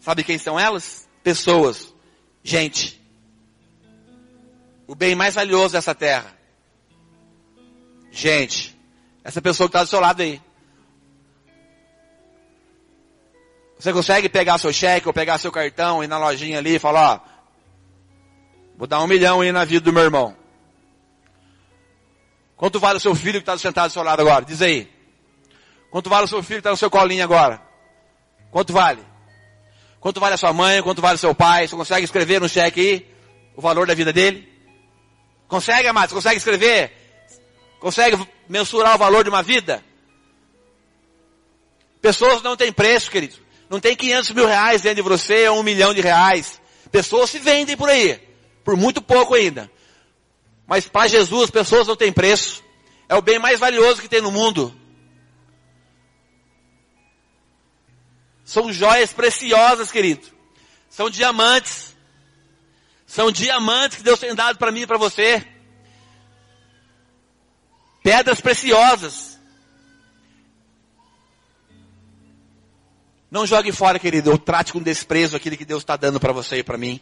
[0.00, 1.08] Sabe quem são elas?
[1.22, 1.94] Pessoas.
[2.42, 3.00] Gente.
[4.86, 6.34] O bem mais valioso dessa terra.
[8.10, 8.76] Gente.
[9.22, 10.40] Essa pessoa que está do seu lado aí.
[13.78, 16.78] Você consegue pegar seu cheque ou pegar seu cartão e ir na lojinha ali e
[16.78, 17.20] falar, ó,
[18.76, 20.36] vou dar um milhão aí na vida do meu irmão.
[22.56, 24.44] Quanto vale o seu filho que está sentado do seu lado agora?
[24.44, 24.90] Diz aí.
[25.90, 27.62] Quanto vale o seu filho que está no seu colinho agora?
[28.50, 29.09] Quanto vale?
[30.00, 30.82] Quanto vale a sua mãe?
[30.82, 31.68] Quanto vale o seu pai?
[31.68, 33.06] Você consegue escrever no cheque aí
[33.54, 34.48] o valor da vida dele?
[35.46, 36.08] Consegue, amado?
[36.08, 36.92] Você consegue escrever?
[37.78, 39.84] Consegue mensurar o valor de uma vida?
[42.00, 43.36] Pessoas não têm preço, querido.
[43.68, 46.60] Não tem 500 mil reais dentro de você ou um milhão de reais.
[46.90, 48.18] Pessoas se vendem por aí.
[48.64, 49.70] Por muito pouco ainda.
[50.66, 52.64] Mas para Jesus, pessoas não têm preço.
[53.08, 54.74] É o bem mais valioso que tem no mundo.
[58.50, 60.26] São joias preciosas, querido.
[60.88, 61.94] São diamantes.
[63.06, 65.46] São diamantes que Deus tem dado para mim e para você.
[68.02, 69.38] Pedras preciosas.
[73.30, 74.32] Não jogue fora, querido.
[74.32, 77.00] Ou trate com desprezo aquilo que Deus está dando para você e para mim.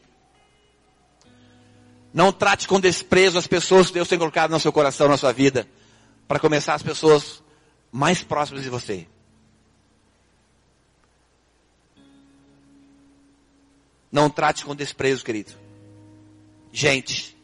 [2.12, 5.32] Não trate com desprezo as pessoas que Deus tem colocado no seu coração, na sua
[5.32, 5.66] vida.
[6.26, 7.42] Para começar as pessoas
[7.90, 9.08] mais próximas de você.
[14.10, 15.52] Não trate com desprezo, querido.
[16.72, 17.36] Gente.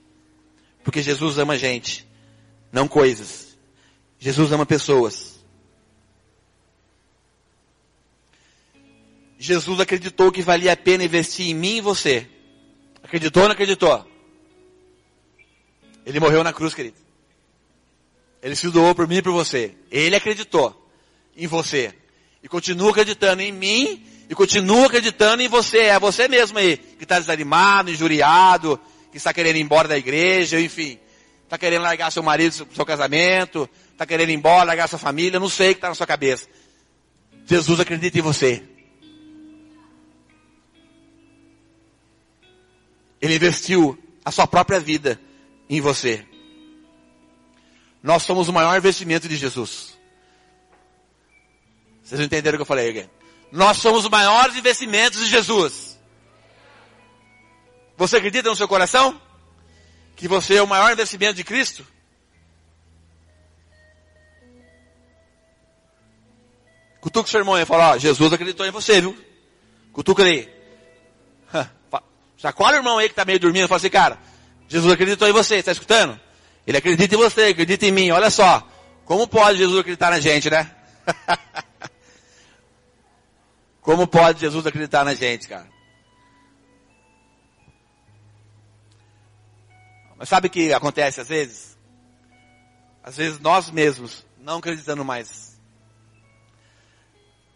[0.82, 2.06] Porque Jesus ama gente,
[2.70, 3.56] não coisas.
[4.18, 5.34] Jesus ama pessoas.
[9.38, 12.26] Jesus acreditou que valia a pena investir em mim e você.
[13.02, 14.06] Acreditou ou não acreditou?
[16.06, 16.96] Ele morreu na cruz, querido.
[18.42, 19.74] Ele se doou por mim e por você.
[19.90, 20.88] Ele acreditou
[21.36, 21.94] em você.
[22.42, 25.78] E continua acreditando em mim e continua acreditando em você.
[25.78, 30.60] É você mesmo aí, que está desanimado, injuriado, que está querendo ir embora da igreja,
[30.60, 30.98] enfim.
[31.44, 35.48] Está querendo largar seu marido, seu casamento, está querendo ir embora, largar sua família, não
[35.48, 36.48] sei o que está na sua cabeça.
[37.46, 38.62] Jesus acredita em você.
[43.20, 45.20] Ele investiu a sua própria vida
[45.68, 46.24] em você.
[48.02, 49.96] Nós somos o maior investimento de Jesus.
[52.02, 53.08] Vocês entenderam o que eu falei aqui?
[53.54, 55.96] Nós somos os maiores investimentos de Jesus.
[57.96, 59.20] Você acredita no seu coração?
[60.16, 61.86] Que você é o maior investimento de Cristo?
[67.00, 69.16] Cutuca o seu irmão e fala, ó, Jesus acreditou em você, viu?
[69.92, 70.52] Cutuca aí.
[72.36, 74.18] Chacoalha o irmão aí que está meio dormindo fala assim, cara,
[74.66, 76.18] Jesus acreditou em você, está escutando?
[76.66, 78.10] Ele acredita em você, acredita em mim.
[78.10, 78.68] Olha só,
[79.04, 80.68] como pode Jesus acreditar na gente, né?
[83.84, 85.68] como pode Jesus acreditar na gente, cara?
[90.16, 91.76] Mas sabe o que acontece às vezes?
[93.02, 95.60] Às vezes nós mesmos não acreditando mais.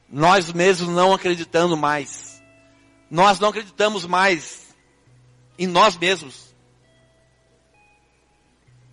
[0.07, 2.43] Nós mesmos não acreditando mais.
[3.11, 4.67] Nós não acreditamos mais
[5.59, 6.55] em nós mesmos.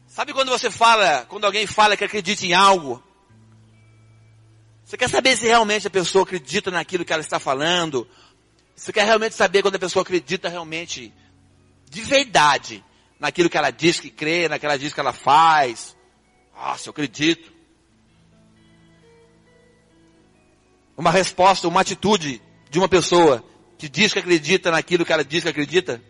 [0.07, 3.03] Sabe quando você fala, quando alguém fala que acredita em algo?
[4.95, 8.07] Você quer saber se realmente a pessoa acredita naquilo que ela está falando?
[8.73, 11.13] Você quer realmente saber quando a pessoa acredita realmente,
[11.89, 12.81] de verdade,
[13.19, 15.97] naquilo que ela diz que crê, naquilo que ela diz que ela faz?
[16.55, 17.51] Nossa, eu acredito.
[20.95, 23.43] Uma resposta, uma atitude de uma pessoa
[23.77, 26.01] que diz que acredita naquilo que ela diz que acredita.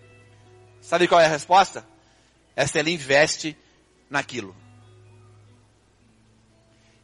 [0.79, 1.83] Sabe qual é a resposta?
[2.55, 3.57] É se ela investe
[4.11, 4.55] naquilo.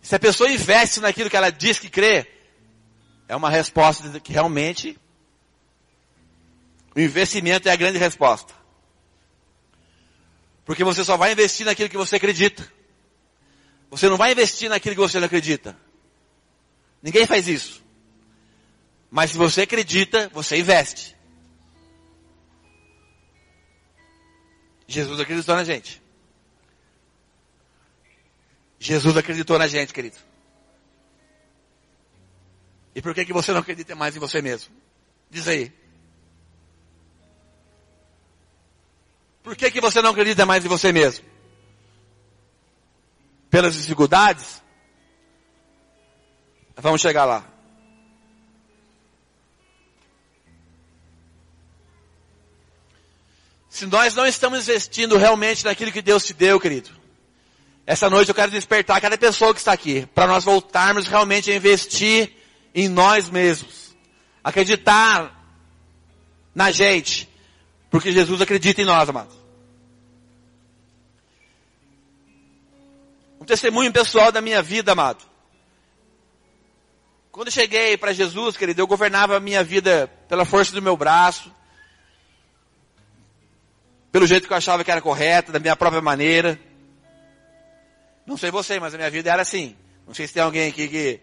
[0.01, 2.27] Se a pessoa investe naquilo que ela diz que crê,
[3.27, 4.99] é uma resposta que realmente
[6.95, 8.53] o investimento é a grande resposta.
[10.65, 12.71] Porque você só vai investir naquilo que você acredita.
[13.89, 15.77] Você não vai investir naquilo que você não acredita.
[17.01, 17.83] Ninguém faz isso.
[19.09, 21.15] Mas se você acredita, você investe.
[24.87, 26.00] Jesus acreditou na gente.
[28.81, 30.17] Jesus acreditou na gente, querido.
[32.95, 34.73] E por que, que você não acredita mais em você mesmo?
[35.29, 35.71] Diz aí.
[39.43, 41.23] Por que, que você não acredita mais em você mesmo?
[43.51, 44.63] Pelas dificuldades?
[46.75, 47.45] Vamos chegar lá.
[53.69, 57.00] Se nós não estamos investindo realmente naquilo que Deus te deu, querido,
[57.91, 61.55] essa noite eu quero despertar cada pessoa que está aqui, para nós voltarmos realmente a
[61.55, 62.31] investir
[62.73, 63.93] em nós mesmos.
[64.41, 65.45] Acreditar
[66.55, 67.27] na gente,
[67.89, 69.35] porque Jesus acredita em nós, amados.
[73.41, 75.25] Um testemunho pessoal da minha vida, amado.
[77.29, 80.95] Quando eu cheguei para Jesus, querido, eu governava a minha vida pela força do meu
[80.95, 81.53] braço,
[84.13, 86.70] pelo jeito que eu achava que era correto, da minha própria maneira.
[88.31, 89.75] Não sei você, mas a minha vida era assim.
[90.07, 91.19] Não sei se tem alguém aqui que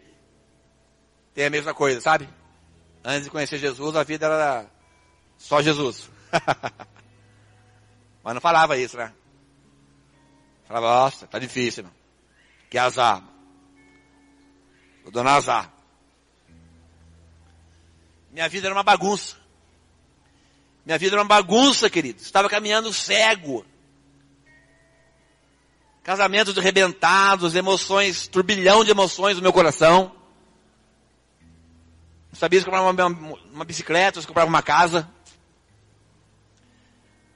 [1.33, 2.29] tem a mesma coisa, sabe?
[3.03, 4.67] Antes de conhecer Jesus, a vida era
[5.39, 6.11] só Jesus.
[8.23, 9.11] mas não falava isso, né?
[10.67, 11.93] Falava, nossa, tá difícil, não.
[12.69, 13.25] Que azar.
[15.03, 15.73] Tô dando azar.
[18.31, 19.39] Minha vida era uma bagunça.
[20.85, 22.21] Minha vida era uma bagunça, querido.
[22.21, 23.65] Estava caminhando cego.
[26.09, 30.11] Casamentos arrebentados, emoções, turbilhão de emoções no meu coração.
[32.33, 35.07] Não sabia se comprava uma, uma bicicleta, se comprava uma casa.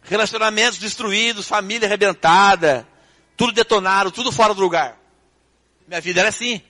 [0.02, 2.88] Relacionamentos destruídos, família arrebentada,
[3.36, 4.98] tudo detonado, tudo fora do lugar.
[5.86, 6.62] Minha vida era assim.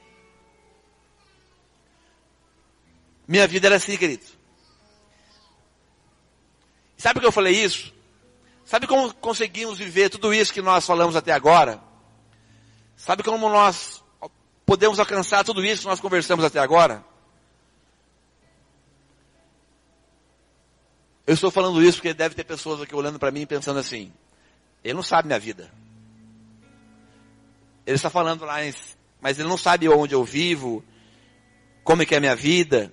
[3.29, 4.27] Minha vida era assim, querido.
[6.97, 7.95] Sabe por que eu falei isso?
[8.65, 11.92] Sabe como conseguimos viver tudo isso que nós falamos até agora?
[13.05, 14.01] Sabe como nós
[14.65, 17.05] podemos alcançar tudo isso que nós conversamos até agora?
[21.27, 24.13] Eu estou falando isso porque deve ter pessoas aqui olhando para mim pensando assim:
[24.85, 25.69] ele não sabe minha vida.
[27.85, 28.59] Ele está falando lá,
[29.21, 30.85] mas ele não sabe onde eu vivo,
[31.83, 32.93] como é que é a minha vida.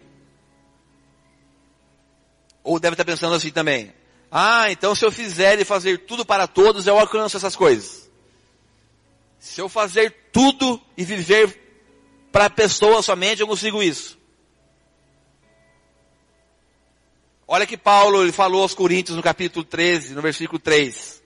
[2.64, 3.94] Ou deve estar pensando assim também:
[4.32, 8.09] ah, então se eu fizer e fazer tudo para todos, eu alcanço essas coisas.
[9.40, 11.58] Se eu fazer tudo e viver
[12.32, 14.20] para a pessoa somente, eu consigo isso.
[17.48, 21.24] Olha que Paulo ele falou aos Coríntios no capítulo 13, no versículo 3.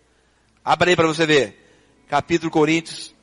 [0.63, 1.59] Abra aí para você ver.
[2.07, 3.13] Capítulo Coríntios.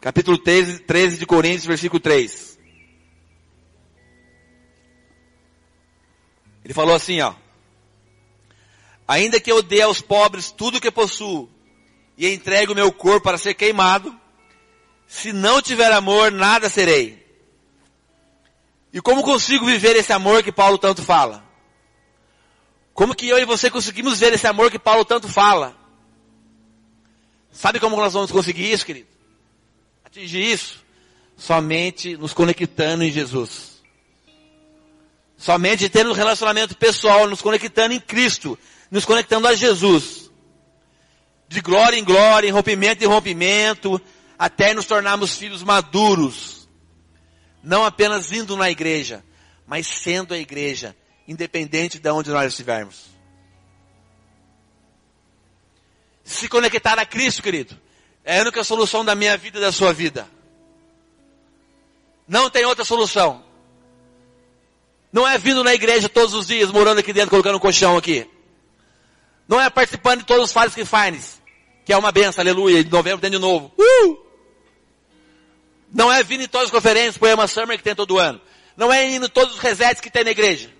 [0.00, 2.58] Capítulo 13, 13 de Coríntios, versículo 3.
[6.64, 7.34] Ele falou assim, ó.
[9.06, 11.48] Ainda que eu dê aos pobres tudo o que possuo
[12.16, 14.14] e entregue o meu corpo para ser queimado,
[15.06, 17.22] se não tiver amor, nada serei.
[18.92, 21.44] E como consigo viver esse amor que Paulo tanto fala?
[22.92, 25.76] Como que eu e você conseguimos ver esse amor que Paulo tanto fala?
[27.50, 29.08] Sabe como nós vamos conseguir isso, querido?
[30.04, 30.84] Atingir isso?
[31.36, 33.82] Somente nos conectando em Jesus.
[35.38, 38.58] Somente tendo um relacionamento pessoal, nos conectando em Cristo
[38.92, 40.21] nos conectando a Jesus.
[41.52, 44.00] De glória em glória, em rompimento em rompimento,
[44.38, 46.66] até nos tornarmos filhos maduros.
[47.62, 49.22] Não apenas indo na igreja,
[49.66, 50.96] mas sendo a igreja,
[51.28, 53.04] independente de onde nós estivermos.
[56.24, 57.78] Se conectar a Cristo, querido,
[58.24, 60.26] é a única solução da minha vida e da sua vida.
[62.26, 63.44] Não tem outra solução.
[65.12, 68.26] Não é vindo na igreja todos os dias, morando aqui dentro, colocando um colchão aqui.
[69.46, 71.41] Não é participando de todos os Fares que Fines,
[71.84, 73.72] que é uma benção, aleluia, de novembro tem de novo.
[73.78, 74.18] Uh!
[75.92, 78.40] Não é vindo em todas as conferências, poema Summer que tem todo ano.
[78.76, 80.70] Não é indo em todos os resets que tem na igreja.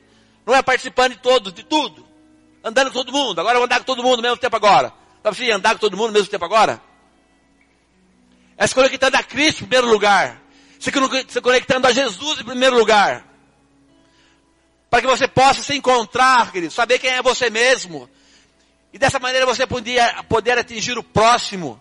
[0.46, 2.06] Não é participando de todos, de tudo.
[2.64, 3.38] Andando com todo mundo.
[3.38, 4.92] Agora eu vou andar com todo mundo ao mesmo tempo agora.
[5.22, 6.80] Dá você andar com todo mundo ao mesmo tempo agora?
[8.56, 10.40] É se conectando a Cristo em primeiro lugar.
[10.78, 10.90] Se
[11.40, 13.26] conectando a Jesus em primeiro lugar.
[14.88, 16.72] Para que você possa se encontrar, querido.
[16.72, 18.08] Saber quem é você mesmo.
[18.92, 21.80] E dessa maneira você podia, poder atingir o próximo.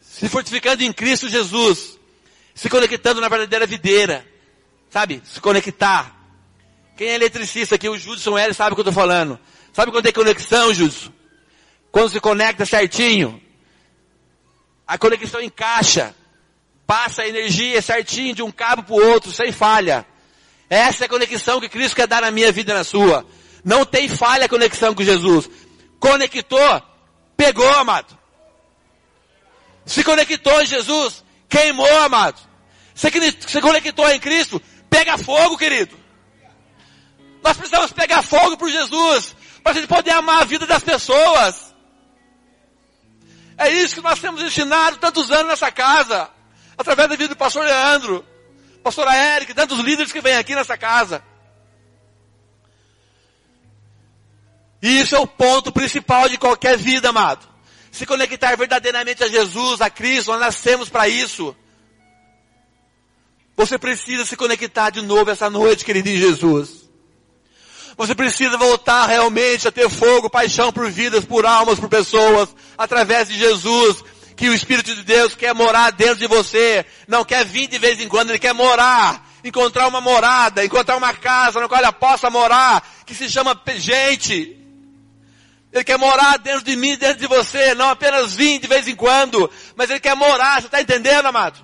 [0.00, 1.98] Se fortificando em Cristo Jesus.
[2.54, 4.26] Se conectando na verdadeira videira.
[4.90, 5.22] Sabe?
[5.24, 6.14] Se conectar.
[6.96, 9.38] Quem é eletricista aqui, o Judson L, sabe o que eu estou falando.
[9.72, 11.12] Sabe quando tem conexão, Judson?
[11.92, 13.40] Quando se conecta certinho.
[14.86, 16.14] A conexão encaixa.
[16.86, 20.06] Passa a energia certinho de um cabo para o outro, sem falha.
[20.68, 23.24] Essa é a conexão que Cristo quer dar na minha vida e na sua.
[23.68, 25.46] Não tem falha a conexão com Jesus.
[26.00, 26.82] Conectou,
[27.36, 28.16] pegou, amado.
[29.84, 32.40] Se conectou em Jesus, queimou, amado.
[32.94, 33.10] Se,
[33.46, 34.58] se conectou em Cristo,
[34.88, 35.94] pega fogo, querido.
[37.44, 41.74] Nós precisamos pegar fogo por Jesus, para a gente poder amar a vida das pessoas.
[43.58, 46.30] É isso que nós temos ensinado tantos anos nessa casa.
[46.78, 48.24] através da vida do pastor Leandro,
[48.82, 51.22] pastora Eric, tantos líderes que vêm aqui nessa casa.
[54.80, 57.46] E isso é o ponto principal de qualquer vida, amado.
[57.90, 61.54] Se conectar verdadeiramente a Jesus, a Cristo, nós nascemos para isso.
[63.56, 66.88] Você precisa se conectar de novo essa noite, querido em Jesus.
[67.96, 72.48] Você precisa voltar realmente a ter fogo, paixão por vidas, por almas, por pessoas,
[72.78, 74.04] através de Jesus,
[74.36, 78.00] que o Espírito de Deus quer morar dentro de você, não quer vir de vez
[78.00, 82.30] em quando, ele quer morar, encontrar uma morada, encontrar uma casa na qual ele possa
[82.30, 84.56] morar, que se chama gente.
[85.72, 88.94] Ele quer morar dentro de mim, dentro de você, não apenas vir de vez em
[88.94, 91.58] quando, mas ele quer morar, você está entendendo, amado?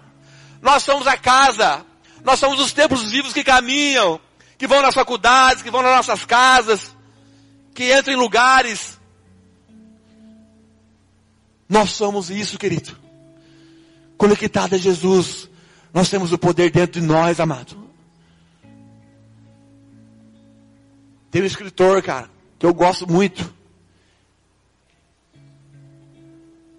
[0.61, 1.84] Nós somos a casa,
[2.22, 4.20] nós somos os templos vivos que caminham,
[4.59, 6.94] que vão nas faculdades, que vão nas nossas casas,
[7.74, 8.98] que entram em lugares.
[11.68, 12.96] Nós somos isso, querido.
[14.18, 15.48] Conectado a Jesus,
[15.92, 17.84] nós temos o poder dentro de nós, amado.
[21.30, 23.52] Tem um escritor, cara, que eu gosto muito.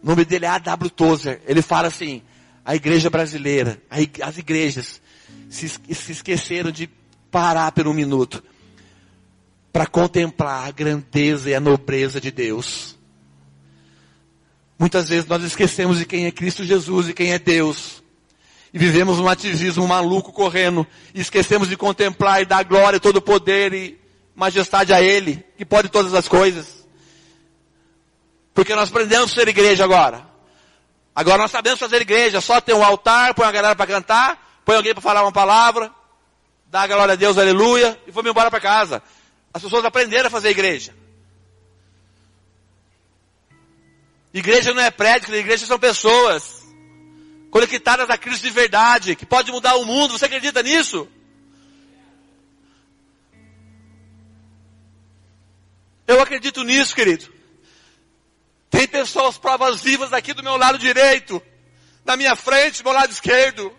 [0.05, 0.91] O nome dele é A.W.
[0.91, 1.41] Tozer.
[1.47, 2.21] Ele fala assim,
[2.63, 3.81] a igreja brasileira,
[4.21, 5.01] as igrejas
[5.49, 6.87] se, se esqueceram de
[7.31, 8.43] parar por um minuto
[9.73, 12.95] para contemplar a grandeza e a nobreza de Deus.
[14.77, 18.03] Muitas vezes nós esquecemos de quem é Cristo Jesus e quem é Deus.
[18.71, 20.85] E vivemos um ativismo maluco correndo.
[21.15, 23.99] E esquecemos de contemplar e dar glória, todo poder e
[24.35, 26.84] majestade a Ele, que pode todas as coisas.
[28.55, 30.25] Porque nós aprendemos a ser igreja agora.
[31.13, 32.39] Agora nós sabemos fazer igreja.
[32.39, 35.91] Só ter um altar, põe uma galera para cantar, põe alguém para falar uma palavra,
[36.67, 39.03] dá a glória a Deus, aleluia, e vamos embora para casa.
[39.53, 40.95] As pessoas aprenderam a fazer igreja.
[44.33, 46.65] Igreja não é prédio, igreja são pessoas
[47.51, 50.17] conectadas a Cristo de verdade, que pode mudar o mundo.
[50.17, 51.09] Você acredita nisso?
[56.07, 57.34] Eu acredito nisso, querido.
[58.75, 61.41] Tem pessoas provas vivas aqui do meu lado direito,
[62.03, 63.73] na minha frente, do meu lado esquerdo.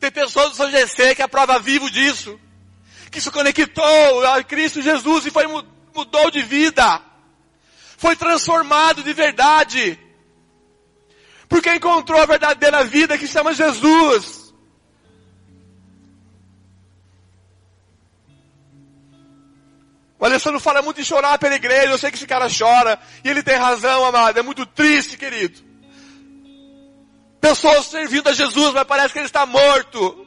[0.00, 2.36] Tem pessoas do São GC que é a prova vivo disso.
[3.12, 7.00] Que se conectou a Cristo Jesus e foi, mudou de vida.
[7.96, 9.96] Foi transformado de verdade.
[11.48, 14.41] Porque encontrou a verdadeira vida que chama Jesus.
[20.22, 21.88] O Alessandro fala muito de chorar pela igreja.
[21.88, 22.96] Eu sei que esse cara chora.
[23.24, 24.38] E ele tem razão, amado.
[24.38, 25.60] É muito triste, querido.
[27.40, 30.24] Pessoas servindo a Jesus, mas parece que ele está morto.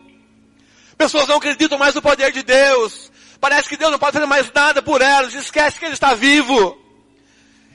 [0.97, 3.09] Pessoas não acreditam mais no poder de Deus.
[3.39, 5.33] Parece que Deus não pode fazer mais nada por elas.
[5.33, 6.77] Esquece que Ele está vivo.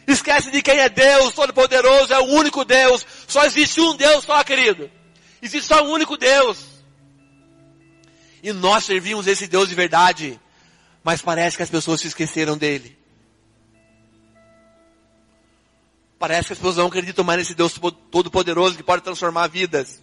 [0.06, 3.06] Esquece de quem é Deus, Todo-Poderoso, é o único Deus.
[3.26, 4.90] Só existe um Deus só, querido.
[5.40, 6.66] Existe só um único Deus.
[8.42, 10.38] E nós servimos esse Deus de verdade.
[11.02, 12.98] Mas parece que as pessoas se esqueceram dele.
[16.18, 17.80] Parece que as pessoas não acreditam mais nesse Deus
[18.10, 20.02] Todo-Poderoso que pode transformar vidas.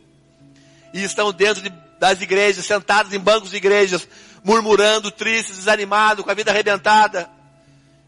[0.92, 1.70] E estão dentro de,
[2.00, 4.08] das igrejas, sentados em bancos de igrejas,
[4.44, 7.30] murmurando, tristes, desanimados, com a vida arrebentada.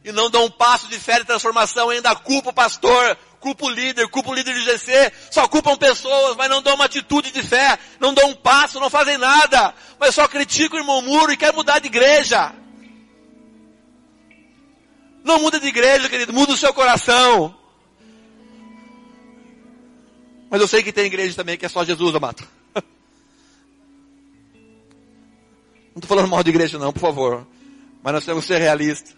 [0.03, 3.69] E não dão um passo de fé e transformação, ainda culpa o pastor, culpa o
[3.69, 7.43] líder, culpa o líder de GC, só culpam pessoas, mas não dão uma atitude de
[7.43, 11.55] fé, não dão um passo, não fazem nada, mas só criticam e murmuram e querem
[11.55, 12.55] mudar de igreja.
[15.29, 17.55] Não muda de igreja, querido, muda o seu coração.
[20.49, 22.43] Mas eu sei que tem igreja também que é só Jesus, amado.
[25.93, 27.45] Não estou falando mal de igreja não, por favor.
[28.01, 29.15] Mas nós temos que ser realistas.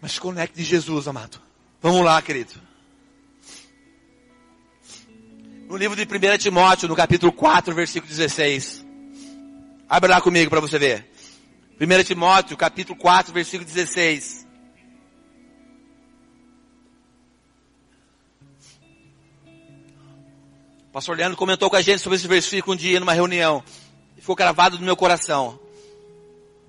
[0.00, 1.40] Mas conecte Jesus, amado.
[1.80, 2.54] Vamos lá, querido.
[5.68, 8.84] No livro de 1 Timóteo, no capítulo 4, versículo 16.
[9.88, 11.17] Abre lá comigo para você ver.
[11.80, 14.44] 1 Timóteo, capítulo 4, versículo 16.
[20.88, 23.62] O pastor Leandro comentou com a gente sobre esse versículo um dia numa reunião.
[24.16, 25.56] E ficou gravado no meu coração.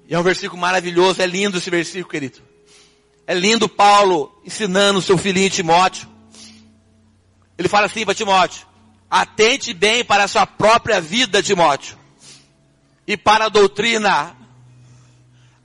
[0.07, 2.39] E é um versículo maravilhoso, é lindo esse versículo, querido.
[3.25, 6.07] É lindo Paulo ensinando o seu filhinho Timóteo.
[7.57, 8.67] Ele fala assim para Timóteo:
[9.09, 11.97] Atente bem para a sua própria vida, Timóteo.
[13.07, 14.38] E para a doutrina.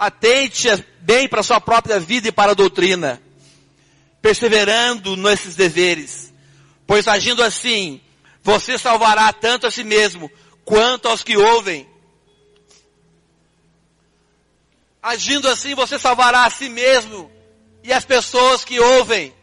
[0.05, 0.69] Atente
[1.01, 3.23] bem para a sua própria vida e para a doutrina.
[4.21, 6.33] Perseverando nesses deveres.
[6.87, 8.01] Pois agindo assim,
[8.43, 10.31] você salvará tanto a si mesmo
[10.65, 11.89] quanto aos que ouvem.
[15.03, 17.33] Agindo assim, você salvará a si mesmo
[17.83, 19.35] e as pessoas que ouvem.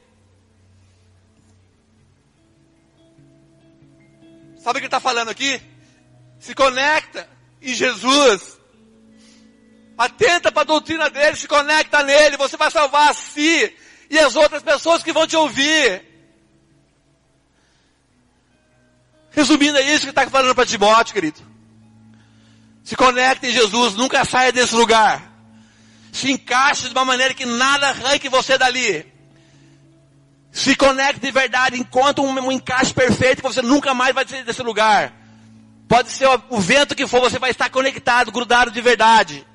[4.64, 5.60] Sabe o que está falando aqui?
[6.40, 7.28] Se conecta
[7.60, 8.61] em Jesus.
[9.98, 13.76] Atenta para a doutrina dele, se conecta nele, você vai salvar a si
[14.10, 16.04] e as outras pessoas que vão te ouvir.
[19.32, 21.42] Resumindo, é isso que está falando para Timóteo, querido.
[22.84, 25.32] Se conecte em Jesus, nunca saia desse lugar.
[26.12, 29.06] Se encaixe de uma maneira que nada arranque você dali.
[30.52, 34.44] Se conecte de verdade, encontre um, um encaixe perfeito que você nunca mais vai sair
[34.44, 35.14] desse lugar.
[35.88, 39.48] Pode ser o, o vento que for, você vai estar conectado, grudado de verdade.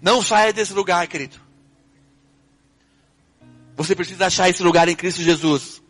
[0.00, 1.40] Não saia desse lugar, querido.
[3.76, 5.82] Você precisa achar esse lugar em Cristo Jesus.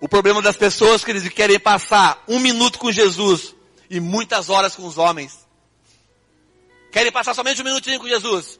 [0.00, 3.54] O problema das pessoas que eles querem passar um minuto com Jesus
[3.90, 5.46] e muitas horas com os homens.
[6.92, 8.58] Querem passar somente um minutinho com Jesus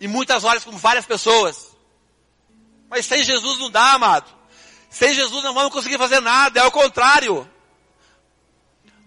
[0.00, 1.68] e muitas horas com várias pessoas.
[2.88, 4.30] Mas sem Jesus não dá, amado.
[4.88, 7.48] Sem Jesus não vamos conseguir fazer nada, é o contrário.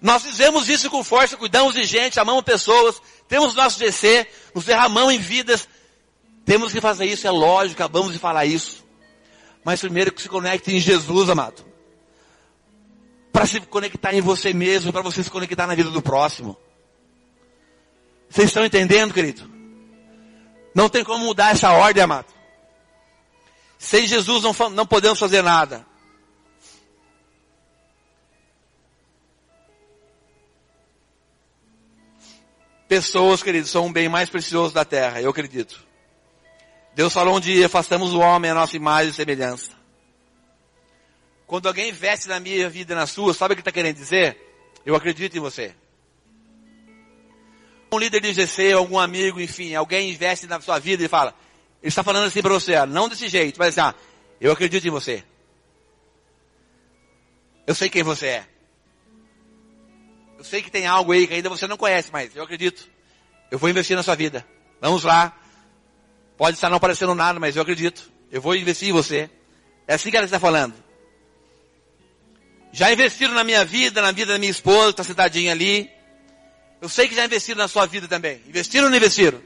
[0.03, 5.13] Nós fizemos isso com força, cuidamos de gente, amamos pessoas, temos nosso GC, nos derramamos
[5.13, 5.65] em vidas.
[6.43, 8.83] Temos que fazer isso, é lógico, acabamos de falar isso.
[9.63, 11.63] Mas primeiro que se conecte em Jesus, amado.
[13.31, 16.57] Para se conectar em você mesmo, para você se conectar na vida do próximo.
[18.29, 19.49] Vocês estão entendendo, querido?
[20.75, 22.27] Não tem como mudar essa ordem, amado.
[23.79, 25.85] Sem Jesus não, não podemos fazer nada.
[32.93, 35.83] Pessoas, queridos, são um bem mais precioso da terra, eu acredito.
[36.93, 39.71] Deus falou um dia, façamos o homem a nossa imagem e semelhança.
[41.47, 44.37] Quando alguém investe na minha vida e na sua, sabe o que está querendo dizer?
[44.85, 45.73] Eu acredito em você.
[47.91, 51.33] Um líder de GC, algum amigo, enfim, alguém investe na sua vida e fala,
[51.81, 53.99] ele está falando assim para você, não desse jeito, mas assim, ah,
[54.39, 55.23] eu acredito em você.
[57.65, 58.47] Eu sei quem você é.
[60.43, 62.89] Eu sei que tem algo aí que ainda você não conhece, mas eu acredito.
[63.49, 64.45] Eu vou investir na sua vida.
[64.81, 65.33] Vamos lá.
[66.37, 68.11] Pode estar não parecendo nada, mas eu acredito.
[68.29, 69.29] Eu vou investir em você.
[69.87, 70.73] É assim que ela está falando.
[72.73, 75.89] Já investiram na minha vida, na vida da minha esposa, está sentadinha ali.
[76.81, 78.41] Eu sei que já investiram na sua vida também.
[78.45, 79.41] Investiram ou não investiram?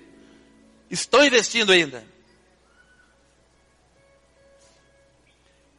[0.89, 2.03] Estão investindo ainda.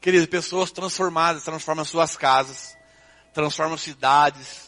[0.00, 2.76] Queridos, pessoas transformadas transformam suas casas,
[3.34, 4.67] transformam cidades,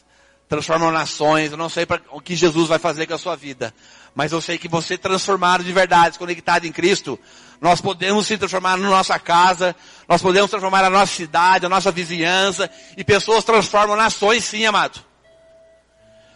[0.50, 1.52] transformam nações.
[1.52, 3.72] Eu não sei para o que Jesus vai fazer com a sua vida.
[4.14, 7.18] Mas eu sei que você transformado de verdade, conectado em Cristo,
[7.60, 9.76] nós podemos se transformar na nossa casa,
[10.08, 15.00] nós podemos transformar a nossa cidade, a nossa vizinhança, e pessoas transformam nações sim, amado.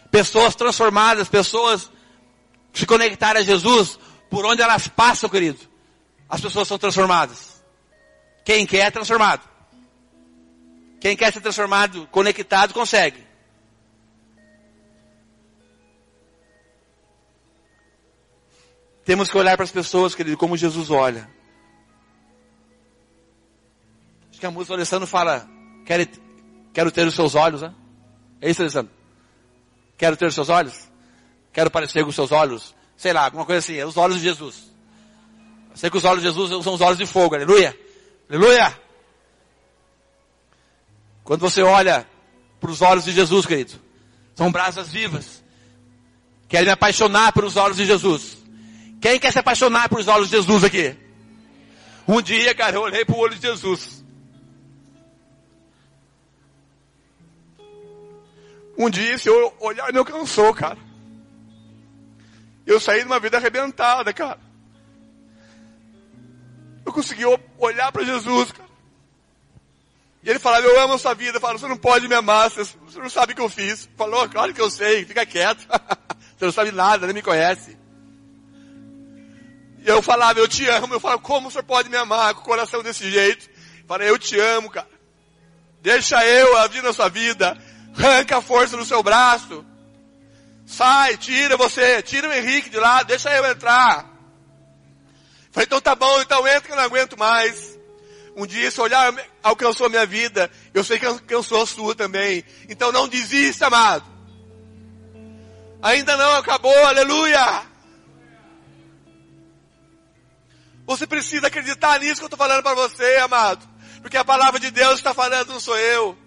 [0.09, 1.91] Pessoas transformadas, pessoas
[2.73, 3.99] se conectarem a Jesus,
[4.29, 5.59] por onde elas passam, querido,
[6.29, 7.61] as pessoas são transformadas.
[8.45, 9.41] Quem quer é transformado.
[11.01, 13.24] Quem quer ser transformado, conectado, consegue.
[19.05, 21.29] Temos que olhar para as pessoas, querido, como Jesus olha.
[24.31, 25.47] Acho que a música do Alessandro fala,
[25.85, 26.07] quero,
[26.73, 27.73] quero ter os seus olhos, né?
[28.41, 28.91] É isso, Alessandro?
[29.95, 30.89] Quero ter os seus olhos?
[31.53, 32.75] Quero parecer com os seus olhos?
[32.97, 34.73] Sei lá, alguma coisa assim, é os olhos de Jesus.
[35.69, 37.77] Eu sei que os olhos de Jesus são os olhos de fogo, aleluia.
[38.27, 38.75] Aleluia.
[41.23, 42.07] Quando você olha
[42.59, 43.73] para os olhos de Jesus, querido,
[44.33, 45.43] são brasas vivas.
[46.47, 48.44] Quero me apaixonar pelos olhos de Jesus.
[49.05, 50.97] Quem quer se apaixonar por os olhos de Jesus aqui?
[52.07, 54.03] Um dia, cara, eu olhei para o olho de Jesus.
[58.75, 60.79] Um dia, se eu olhar, me alcançou, cara.
[62.65, 64.39] Eu saí de uma vida arrebentada, cara.
[66.83, 67.25] Eu consegui
[67.59, 68.69] olhar para Jesus, cara.
[70.23, 71.39] E ele falava, eu amo a sua vida.
[71.39, 73.87] Falou, você não pode me amar, você, não sabe o que eu fiz.
[73.95, 75.63] Falou, claro que eu sei, fica quieto.
[76.35, 77.84] você não sabe nada, nem me conhece.
[79.85, 80.95] E eu falava, eu te amo.
[80.95, 83.47] Eu falava, como o senhor pode me amar com o coração desse jeito?
[83.47, 84.89] Eu falei, eu te amo, cara.
[85.79, 87.55] Deixa eu agir na sua vida.
[87.95, 89.63] Arranca a força do seu braço.
[90.65, 94.11] Sai, tira você, tira o Henrique de lá, deixa eu entrar.
[95.51, 97.77] Falei, então tá bom, então entra que eu não aguento mais.
[98.35, 99.13] Um dia esse olhar
[99.43, 102.43] alcançou a minha vida, eu sei que alcançou a sua também.
[102.67, 104.03] Então não desista, amado.
[105.83, 107.74] Ainda não acabou, aleluia.
[110.85, 113.67] Você precisa acreditar nisso que eu estou falando para você, amado.
[114.01, 116.17] Porque a palavra de Deus está falando, não sou eu.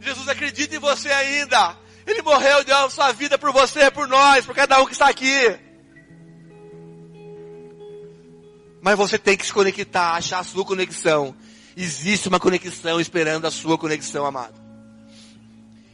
[0.00, 1.76] Jesus acredita em você ainda.
[2.06, 5.08] Ele morreu, deu a sua vida por você, por nós, por cada um que está
[5.08, 5.58] aqui.
[8.80, 11.34] Mas você tem que se conectar, achar a sua conexão.
[11.76, 14.54] Existe uma conexão esperando a sua conexão, amado.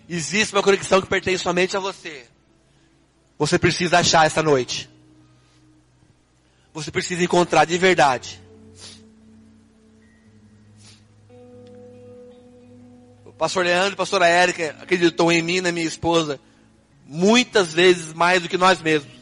[0.09, 2.27] Existe uma conexão que pertence somente a você.
[3.39, 4.92] Você precisa achar essa noite.
[6.73, 8.41] Você precisa encontrar de verdade.
[13.25, 16.41] O pastor Leandro e a pastora Érica acreditou em mim na minha esposa
[17.07, 19.13] muitas vezes mais do que nós mesmos.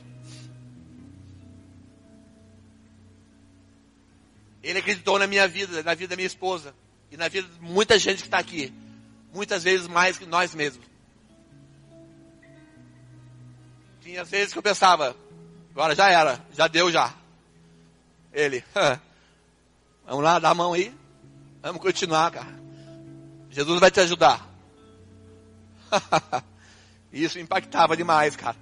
[4.62, 6.74] Ele acreditou na minha vida, na vida da minha esposa
[7.11, 8.72] e na vida de muita gente que está aqui.
[9.32, 10.86] Muitas vezes mais que nós mesmos.
[14.03, 15.16] Tinha vezes que eu pensava,
[15.72, 17.19] agora já era, já deu já.
[18.33, 18.64] Ele,
[20.07, 20.95] vamos lá, dá a mão aí.
[21.62, 22.61] Vamos continuar, cara.
[23.51, 24.49] Jesus vai te ajudar.
[27.12, 28.57] Isso impactava demais, cara.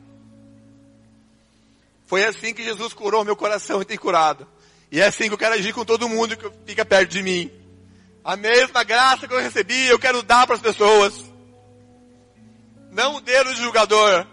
[2.07, 4.49] Foi assim que Jesus curou meu coração e tem curado.
[4.91, 7.53] E é assim que eu quero agir com todo mundo que fica perto de mim.
[8.25, 11.15] A mesma graça que eu recebi, eu quero dar para as pessoas.
[12.91, 14.27] Não o dedo de julgador.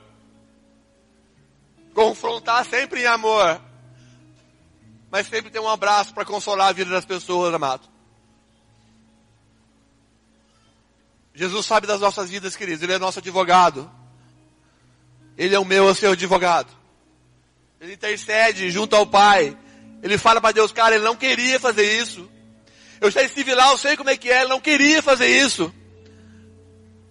[1.94, 3.62] Confrontar sempre em amor.
[5.16, 7.88] Mas sempre ter um abraço para consolar a vida das pessoas, amado.
[11.34, 12.84] Jesus sabe das nossas vidas, queridos.
[12.84, 13.90] Ele é nosso advogado.
[15.38, 16.70] Ele é o meu, é o seu advogado.
[17.80, 19.58] Ele intercede junto ao Pai
[20.04, 22.30] ele fala para Deus, cara, ele não queria fazer isso.
[23.00, 25.74] Eu já estive lá, eu sei como é que é, ele não queria fazer isso.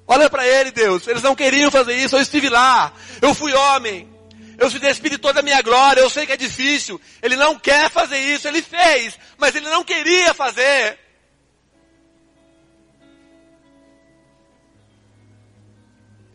[0.07, 2.93] Olha para ele, Deus, eles não queriam fazer isso, eu estive lá,
[3.23, 4.14] eu fui homem,
[4.59, 7.91] eu se de toda a minha glória, eu sei que é difícil, ele não quer
[7.91, 10.99] fazer isso, ele fez, mas ele não queria fazer.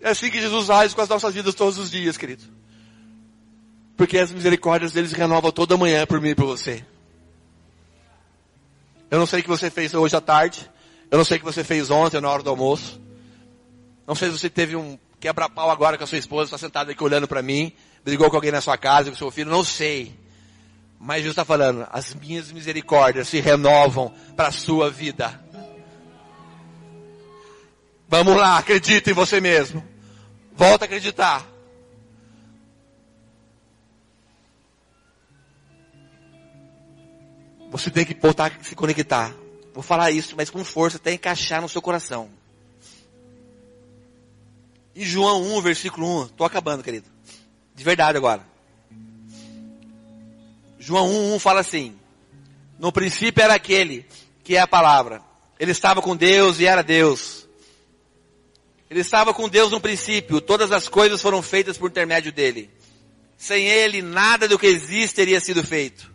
[0.01, 2.43] É assim que Jesus age com as nossas vidas todos os dias, querido.
[3.97, 6.85] Porque as misericórdias deles renovam toda manhã por mim e por você.
[9.11, 10.69] Eu não sei o que você fez hoje à tarde.
[11.11, 13.01] Eu não sei o que você fez ontem na hora do almoço.
[14.07, 17.03] Não sei se você teve um quebra-pau agora com a sua esposa, está sentada aqui
[17.03, 17.73] olhando para mim,
[18.03, 20.17] brigou com alguém na sua casa, com seu filho, não sei.
[20.99, 25.39] Mas Jesus está falando, as minhas misericórdias se renovam para a sua vida.
[28.07, 29.83] Vamos lá, acredita em você mesmo.
[30.51, 31.45] Volta a acreditar.
[37.71, 39.33] Você tem que voltar a se conectar.
[39.73, 42.29] Vou falar isso, mas com força, até encaixar no seu coração.
[44.95, 47.07] Em João 1, versículo 1, estou acabando, querido.
[47.79, 48.45] De verdade agora.
[50.77, 51.97] João 1, 1 fala assim:
[52.77, 54.05] No princípio era aquele
[54.43, 55.21] que é a palavra.
[55.57, 57.47] Ele estava com Deus e era Deus.
[58.89, 60.41] Ele estava com Deus no princípio.
[60.41, 62.69] Todas as coisas foram feitas por intermédio dele.
[63.37, 66.11] Sem ele, nada do que existe teria sido feito.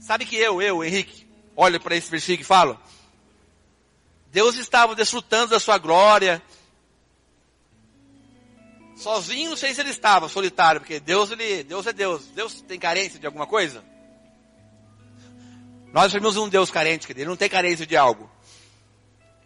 [0.00, 2.80] Sabe que eu, eu, Henrique, olho para esse versículo e falo,
[4.32, 6.42] Deus estava desfrutando da sua glória,
[8.98, 12.26] sozinho, não sei se ele estava solitário, porque Deus, ele, Deus é Deus.
[12.26, 13.84] Deus tem carência de alguma coisa?
[15.92, 17.22] Nós temos um Deus carente, querido.
[17.22, 18.30] Ele não tem carência de algo.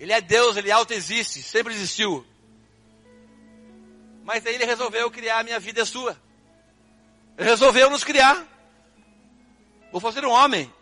[0.00, 2.26] Ele é Deus, ele auto-existe, sempre existiu.
[4.24, 6.20] Mas aí ele resolveu criar a minha vida a sua.
[7.38, 8.44] Ele resolveu nos criar.
[9.92, 10.72] Vou fazer um homem.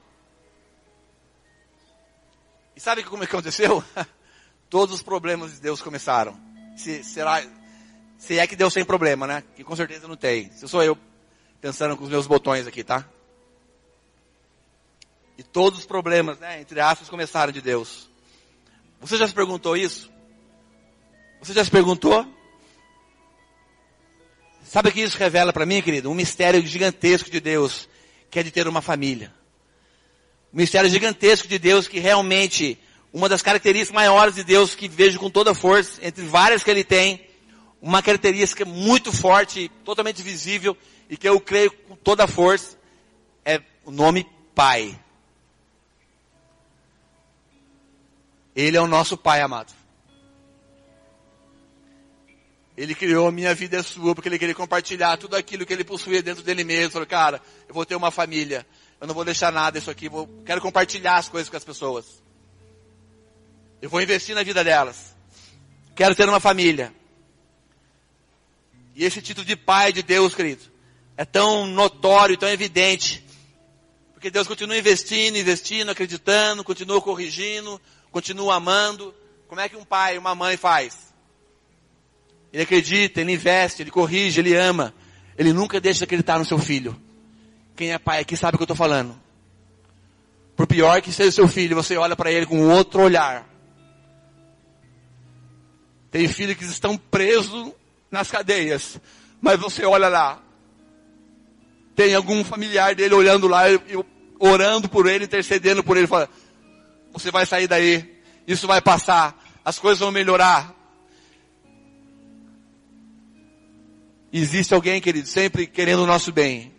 [2.75, 3.85] E sabe como é que aconteceu?
[4.71, 6.39] Todos os problemas de Deus começaram.
[6.77, 7.43] Se, será,
[8.21, 9.43] se é que Deus tem problema, né?
[9.57, 10.53] Que com certeza não tem.
[10.53, 10.97] Se sou eu
[11.59, 13.09] pensando com os meus botões aqui, tá?
[15.39, 18.11] E todos os problemas, né, entre aspas, começaram de Deus.
[19.01, 20.11] Você já se perguntou isso?
[21.41, 22.27] Você já se perguntou?
[24.63, 26.11] Sabe o que isso revela para mim, querido?
[26.11, 27.89] Um mistério gigantesco de Deus
[28.31, 29.33] que é de ter uma família.
[30.53, 32.79] Um mistério gigantesco de Deus que realmente,
[33.15, 36.85] uma das características maiores de Deus que vejo com toda força, entre várias que ele
[36.85, 37.30] tem,
[37.81, 40.77] uma característica muito forte, totalmente visível,
[41.09, 42.79] e que eu creio com toda força,
[43.45, 44.99] é o nome Pai.
[48.55, 49.73] Ele é o nosso Pai amado.
[52.77, 55.85] Ele criou a minha vida é sua, porque ele queria compartilhar tudo aquilo que ele
[55.85, 56.93] possuía dentro dele mesmo.
[56.93, 58.67] Falou, cara, eu vou ter uma família.
[59.01, 60.09] Eu não vou deixar nada isso aqui.
[60.09, 62.23] Vou, quero compartilhar as coisas com as pessoas.
[63.83, 65.15] Eu vou investir na vida delas.
[65.95, 66.95] Quero ter uma família.
[68.95, 70.63] E esse título de pai de Deus, querido,
[71.17, 73.25] é tão notório, tão evidente.
[74.13, 77.81] Porque Deus continua investindo, investindo, acreditando, continua corrigindo,
[78.11, 79.15] continua amando.
[79.49, 81.11] Como é que um pai, uma mãe faz?
[82.53, 84.95] Ele acredita, ele investe, ele corrige, ele ama.
[85.39, 87.01] Ele nunca deixa de acreditar no seu filho.
[87.77, 89.19] Quem é pai aqui sabe o que eu estou falando.
[90.55, 93.49] Por pior que seja seu filho, você olha para ele com outro olhar.
[96.11, 97.73] Tem filhos que estão presos
[98.11, 99.01] nas cadeias,
[99.41, 100.43] mas você olha lá.
[101.95, 103.65] Tem algum familiar dele olhando lá,
[104.39, 106.29] orando por ele, intercedendo por ele, fala,
[107.13, 110.75] você vai sair daí, isso vai passar, as coisas vão melhorar.
[114.33, 116.73] Existe alguém, querido, sempre querendo o nosso bem.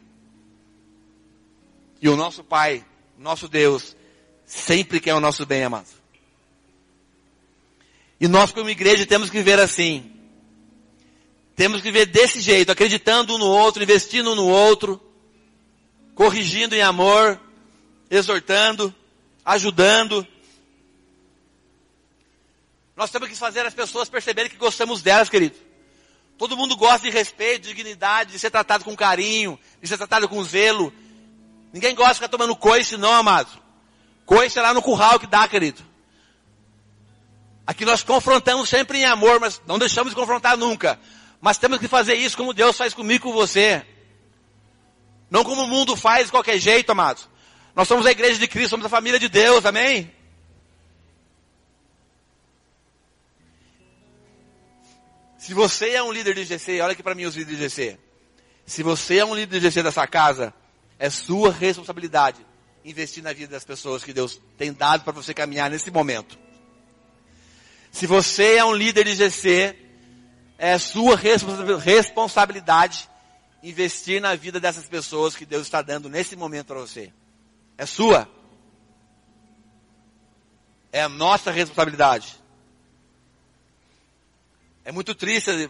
[2.02, 2.84] E o nosso Pai,
[3.18, 3.96] nosso Deus,
[4.46, 5.88] sempre quer o nosso bem, amado.
[8.20, 10.21] E nós como igreja temos que viver assim.
[11.62, 15.00] Temos que viver desse jeito, acreditando um no outro, investindo um no outro,
[16.16, 17.40] corrigindo em amor,
[18.10, 18.92] exortando,
[19.46, 20.26] ajudando.
[22.96, 25.56] Nós temos que fazer as pessoas perceberem que gostamos delas, querido.
[26.36, 30.28] Todo mundo gosta de respeito, de dignidade, de ser tratado com carinho, de ser tratado
[30.28, 30.92] com zelo.
[31.72, 33.52] Ninguém gosta de ficar tomando coice não, amado.
[34.26, 35.86] Coice é lá no curral que dá, querido.
[37.68, 41.00] Aqui nós confrontamos sempre em amor, mas não deixamos de confrontar nunca.
[41.42, 43.84] Mas temos que fazer isso como Deus faz comigo e com você.
[45.30, 47.28] Não como o mundo faz de qualquer jeito, amados.
[47.76, 50.14] Nós somos a igreja de Cristo, somos a família de Deus, amém?
[55.38, 58.00] Se você é um líder de GC, olha aqui para mim os líderes de GC.
[58.64, 60.54] Se você é um líder de GC dessa casa,
[61.00, 62.46] é sua responsabilidade
[62.86, 66.38] investir na vida das pessoas que Deus tem dado para você caminhar nesse momento.
[67.92, 69.76] Se você é um líder de GC,
[70.62, 73.10] é sua responsabilidade
[73.64, 77.12] investir na vida dessas pessoas que Deus está dando nesse momento para você.
[77.80, 78.30] É sua.
[80.92, 82.36] É a nossa responsabilidade.
[84.86, 85.68] É muito triste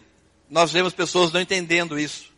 [0.50, 2.30] nós vemos pessoas não entendendo isso.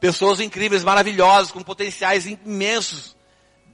[0.00, 3.14] Pessoas incríveis, maravilhosas, com potenciais imensos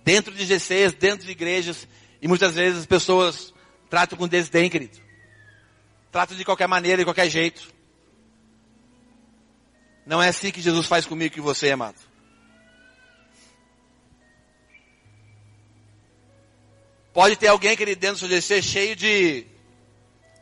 [0.05, 1.88] dentro de GCs, dentro de igrejas,
[2.20, 3.55] e muitas vezes as pessoas
[3.88, 5.01] tratam com desdém, querido.
[6.12, 7.72] Tratam de qualquer maneira, de qualquer jeito.
[10.04, 11.96] Não é assim que Jesus faz comigo e com você, amado.
[17.14, 19.46] Pode ter alguém, querido, dentro do seu GC cheio de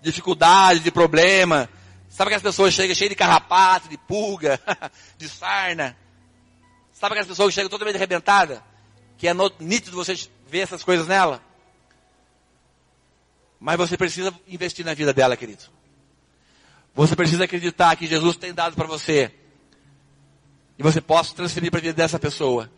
[0.02, 1.68] dificuldade, de problema.
[2.08, 4.60] Sabe que as pessoas chegam cheias de carrapato, de pulga,
[5.16, 5.96] de sarna.
[6.92, 8.60] Sabe que as pessoas chegam totalmente arrebentadas?
[9.16, 10.14] Que é nítido você
[10.48, 11.40] ver essas coisas nela.
[13.61, 15.62] Mas você precisa investir na vida dela, querido.
[16.94, 19.30] Você precisa acreditar que Jesus tem dado para você.
[20.78, 22.70] E você possa transferir para a vida dessa pessoa.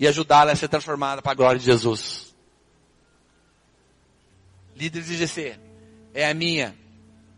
[0.00, 2.34] E ajudá-la a ser transformada para a glória de Jesus.
[4.74, 5.60] Líderes de GC
[6.14, 6.74] é a minha,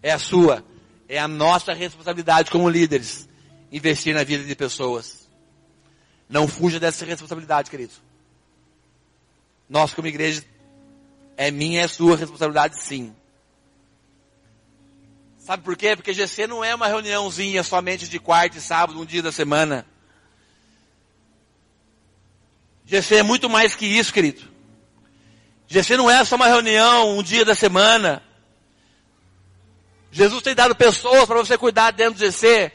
[0.00, 0.64] é a sua,
[1.08, 3.28] é a nossa responsabilidade como líderes
[3.72, 5.28] investir na vida de pessoas.
[6.28, 7.92] Não fuja dessa responsabilidade, querido.
[9.68, 10.44] Nós como igreja
[11.36, 13.14] é minha, é sua responsabilidade sim.
[15.38, 15.94] Sabe por quê?
[15.94, 19.86] Porque GC não é uma reuniãozinha somente de quarta e sábado, um dia da semana.
[22.86, 24.42] GC é muito mais que isso, querido.
[25.66, 28.22] GC não é só uma reunião, um dia da semana.
[30.10, 32.70] Jesus tem dado pessoas para você cuidar dentro de você,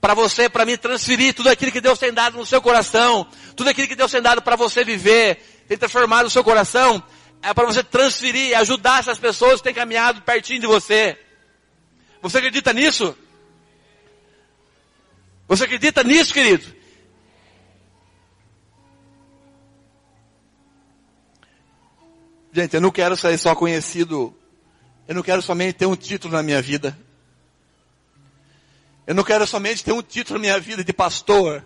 [0.00, 3.70] para você, para mim transferir tudo aquilo que Deus tem dado no seu coração, tudo
[3.70, 7.02] aquilo que Deus tem dado para você viver, tem transformado o seu coração,
[7.42, 11.18] é para você transferir e ajudar essas pessoas que têm caminhado pertinho de você.
[12.20, 13.16] Você acredita nisso?
[15.48, 16.72] Você acredita nisso, querido?
[22.52, 24.36] Gente, eu não quero ser só conhecido
[25.06, 26.96] eu não quero somente ter um título na minha vida.
[29.06, 31.64] Eu não quero somente ter um título na minha vida de pastor,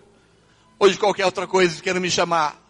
[0.78, 2.60] ou de qualquer outra coisa que queiram me chamar.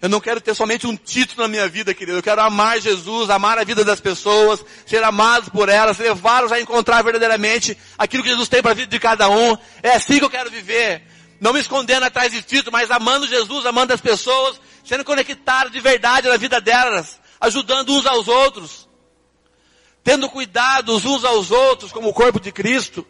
[0.00, 2.18] Eu não quero ter somente um título na minha vida, querido.
[2.18, 6.60] Eu quero amar Jesus, amar a vida das pessoas, ser amado por elas, levá-los a
[6.60, 9.56] encontrar verdadeiramente aquilo que Jesus tem para a vida de cada um.
[9.82, 11.02] É assim que eu quero viver.
[11.40, 15.80] Não me escondendo atrás de título, mas amando Jesus, amando as pessoas, sendo conectado de
[15.80, 18.88] verdade na vida delas, ajudando uns aos outros
[20.08, 23.06] tendo cuidado uns aos outros como o corpo de Cristo,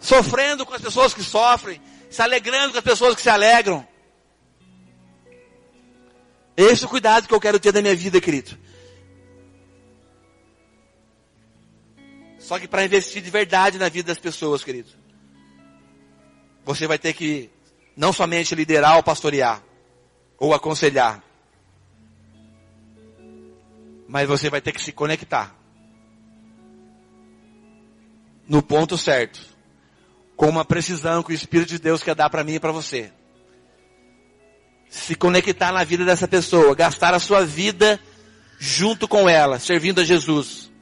[0.00, 1.80] sofrendo com as pessoas que sofrem,
[2.10, 3.86] se alegrando com as pessoas que se alegram.
[6.56, 8.58] Esse é o cuidado que eu quero ter na minha vida, querido.
[12.38, 14.90] Só que para investir de verdade na vida das pessoas, querido,
[16.64, 17.48] você vai ter que
[17.96, 19.62] não somente liderar ou pastorear,
[20.36, 21.22] ou aconselhar,
[24.08, 25.54] mas você vai ter que se conectar.
[28.48, 29.49] No ponto certo.
[30.40, 33.12] Com uma precisão que o Espírito de Deus quer dar para mim e para você.
[34.88, 38.00] se conectar na vida dessa pessoa, gastar a sua vida
[38.58, 40.72] junto com ela, servindo a Jesus.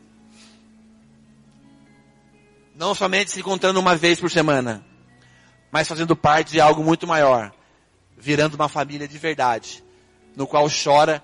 [2.77, 4.87] Não somente se encontrando uma vez por semana,
[5.73, 7.53] mas fazendo parte de algo muito maior,
[8.17, 9.83] virando uma família de verdade,
[10.37, 11.21] no qual chora,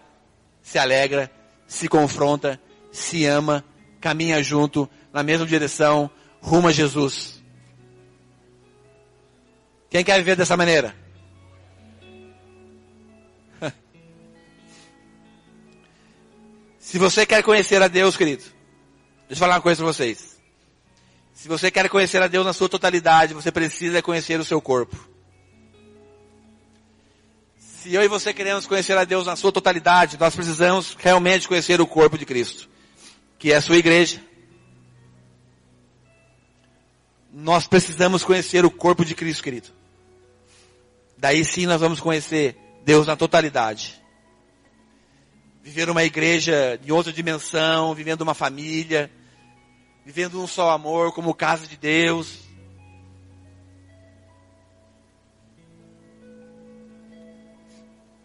[0.60, 1.30] se alegra,
[1.68, 2.60] se confronta,
[2.90, 3.64] se ama,
[4.00, 6.10] caminha junto, na mesma direção,
[6.40, 7.43] rumo a Jesus.
[9.94, 10.92] Quem quer viver dessa maneira?
[16.80, 20.36] Se você quer conhecer a Deus, querido, deixa eu falar uma coisa para vocês.
[21.32, 24.98] Se você quer conhecer a Deus na sua totalidade, você precisa conhecer o seu corpo.
[27.56, 31.80] Se eu e você queremos conhecer a Deus na sua totalidade, nós precisamos realmente conhecer
[31.80, 32.68] o corpo de Cristo,
[33.38, 34.20] que é a sua igreja.
[37.32, 39.83] Nós precisamos conhecer o corpo de Cristo, querido.
[41.24, 42.54] Daí sim nós vamos conhecer
[42.84, 43.98] Deus na totalidade.
[45.62, 49.10] Viver uma igreja de outra dimensão, vivendo uma família,
[50.04, 52.40] vivendo um só amor como casa de Deus.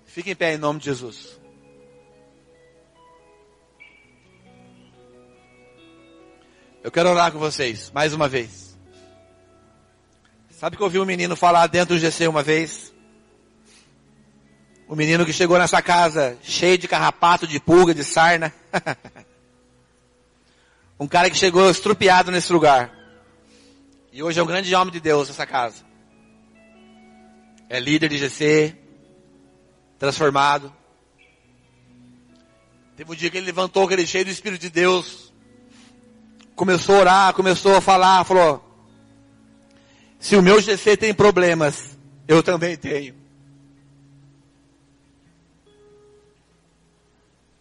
[0.03, 1.39] Fique em pé em nome de Jesus.
[6.83, 8.77] Eu quero orar com vocês, mais uma vez.
[10.49, 12.88] Sabe que eu ouvi um menino falar dentro do GC uma vez?
[14.89, 18.51] O menino que chegou nessa casa cheio de carrapato, de pulga, de sarna.
[20.99, 22.91] um cara que chegou estrupiado nesse lugar.
[24.11, 25.85] E hoje é um grande homem de Deus nessa casa.
[27.69, 28.75] É líder de GC,
[29.99, 30.73] transformado.
[32.97, 35.31] Teve um dia que ele levantou aquele cheio do Espírito de Deus.
[36.55, 38.65] Começou a orar, começou a falar, falou,
[40.17, 41.95] se o meu GC tem problemas,
[42.27, 43.18] eu também tenho.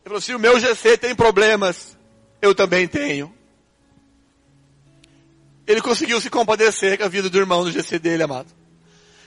[0.09, 1.96] Falou, se o meu GC tem problemas,
[2.40, 3.32] eu também tenho.
[5.66, 8.48] Ele conseguiu se compadecer com a vida do irmão do GC dele, amado.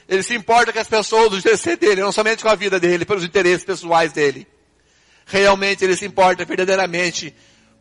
[0.09, 3.05] Ele se importa com as pessoas do GC dele, não somente com a vida dele,
[3.05, 4.47] pelos interesses pessoais dele.
[5.25, 7.33] Realmente ele se importa verdadeiramente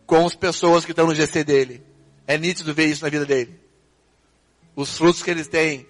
[0.07, 1.83] com as pessoas que estão no GC dele.
[2.27, 3.59] É nítido ver isso na vida dele.
[4.77, 5.87] Os frutos que eles têm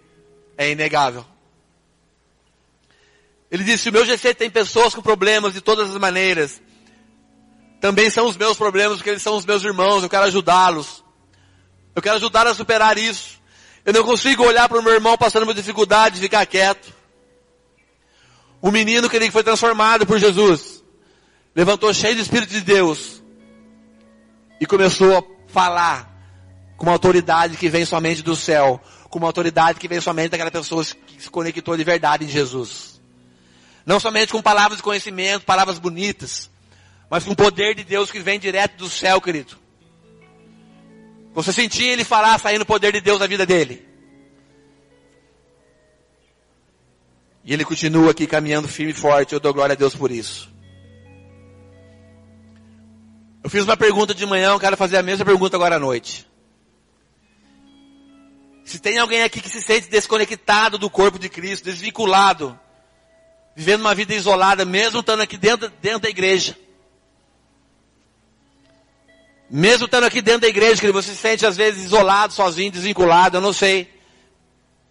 [0.57, 1.27] é inegável.
[3.51, 6.63] Ele disse, o meu GC tem pessoas com problemas de todas as maneiras.
[7.81, 11.03] Também são os meus problemas, porque eles são os meus irmãos, eu quero ajudá-los.
[11.95, 13.41] Eu quero ajudar a superar isso.
[13.85, 16.93] Eu não consigo olhar para o meu irmão passando por dificuldade e ficar quieto.
[18.61, 20.85] O menino que foi transformado por Jesus,
[21.55, 23.23] levantou cheio de Espírito de Deus
[24.61, 26.11] e começou a falar
[26.77, 28.79] com uma autoridade que vem somente do céu,
[29.09, 33.01] com uma autoridade que vem somente daquela pessoa que se conectou de verdade em Jesus.
[33.87, 36.51] Não somente com palavras de conhecimento, palavras bonitas,
[37.11, 39.59] mas com o poder de Deus que vem direto do céu, querido.
[41.35, 43.85] Você sentia ele falar, saindo o poder de Deus na vida dele.
[47.45, 49.33] E ele continua aqui caminhando firme e forte.
[49.33, 50.53] Eu dou glória a Deus por isso.
[53.43, 56.29] Eu fiz uma pergunta de manhã, eu quero fazer a mesma pergunta agora à noite.
[58.65, 62.57] Se tem alguém aqui que se sente desconectado do corpo de Cristo, desvinculado,
[63.57, 66.57] vivendo uma vida isolada, mesmo estando aqui dentro, dentro da igreja.
[69.51, 73.39] Mesmo estando aqui dentro da igreja, que você se sente às vezes isolado, sozinho, desvinculado,
[73.39, 73.93] eu não sei.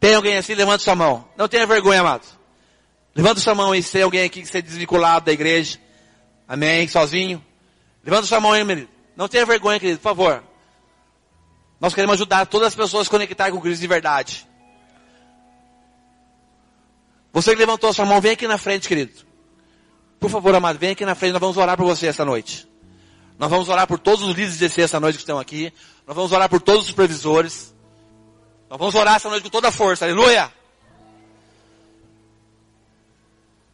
[0.01, 0.53] Tem alguém assim?
[0.53, 1.25] Levanta sua mão.
[1.37, 2.25] Não tenha vergonha, amado.
[3.15, 5.79] Levanta sua mão aí se tem alguém aqui que está desvinculado da igreja.
[6.45, 6.87] Amém?
[6.89, 7.43] Sozinho.
[8.03, 8.89] Levanta sua mão aí, querido.
[9.15, 10.43] Não tenha vergonha, querido, por favor.
[11.79, 14.45] Nós queremos ajudar todas as pessoas a se conectar com Cristo de verdade.
[17.31, 19.13] Você que levantou sua mão, vem aqui na frente, querido.
[20.19, 22.67] Por favor, amado, vem aqui na frente, nós vamos orar por você essa noite.
[23.39, 25.71] Nós vamos orar por todos os líderes de essa noite que estão aqui.
[26.05, 27.73] Nós vamos orar por todos os supervisores.
[28.69, 30.03] Nós vamos orar essa noite com toda a força.
[30.03, 30.51] Aleluia!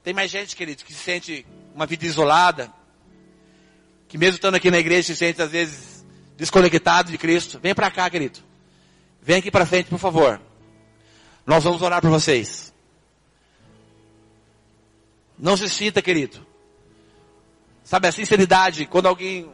[0.03, 1.43] Tem mais gente, querido, que se sente
[1.73, 2.71] uma vida isolada.
[4.07, 6.05] Que mesmo estando aqui na igreja se sente às vezes
[6.37, 7.59] desconectado de Cristo.
[7.59, 8.39] Vem para cá, querido.
[9.19, 10.39] Vem aqui para frente, por favor.
[11.43, 12.71] Nós vamos orar por vocês.
[15.39, 16.45] Não se sinta, querido,
[17.85, 19.47] Sabe, a sinceridade, quando alguém,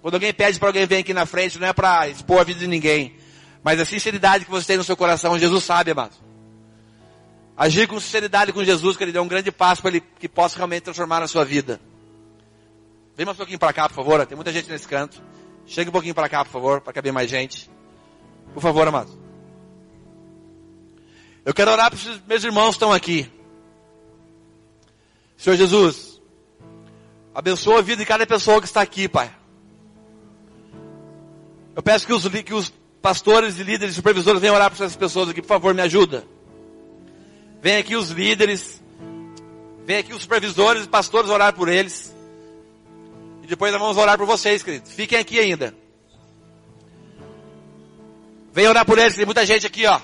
[0.00, 2.58] quando alguém pede para alguém vir aqui na frente, não é para expor a vida
[2.58, 3.14] de ninguém.
[3.62, 6.14] Mas a sinceridade que você tem no seu coração, Jesus sabe, amado.
[7.54, 10.56] Agir com sinceridade com Jesus, que Ele deu um grande passo para Ele que possa
[10.56, 11.78] realmente transformar na sua vida.
[13.14, 14.26] Vem mais um pouquinho para cá, por favor.
[14.26, 15.22] Tem muita gente nesse canto.
[15.66, 17.70] Chega um pouquinho para cá, por favor, para caber mais gente.
[18.54, 19.12] Por favor, amado.
[21.44, 23.30] Eu quero orar para os meus irmãos que estão aqui.
[25.36, 26.13] Senhor Jesus,
[27.34, 29.34] abençoa a vida de cada pessoa que está aqui, Pai.
[31.74, 32.72] Eu peço que os, que os
[33.02, 36.24] pastores e líderes, supervisores venham orar por essas pessoas aqui, por favor, me ajuda.
[37.60, 38.80] Vem aqui os líderes,
[39.84, 42.14] vem aqui os supervisores e pastores orar por eles.
[43.42, 44.92] E depois nós vamos orar por vocês, queridos.
[44.92, 45.74] Fiquem aqui ainda.
[48.52, 50.00] Venha orar por eles, tem muita gente aqui, ó.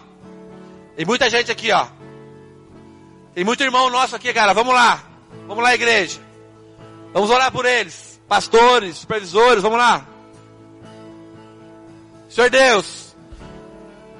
[0.97, 1.87] Tem muita gente aqui, ó.
[3.33, 4.53] Tem muito irmão nosso aqui, cara.
[4.53, 5.05] Vamos lá.
[5.47, 6.30] Vamos lá, igreja.
[7.13, 8.21] Vamos orar por eles.
[8.29, 10.07] Pastores, supervisores, vamos lá.
[12.29, 13.17] Senhor Deus,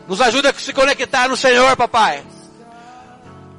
[0.09, 2.25] nos ajuda a se conectar no Senhor, papai.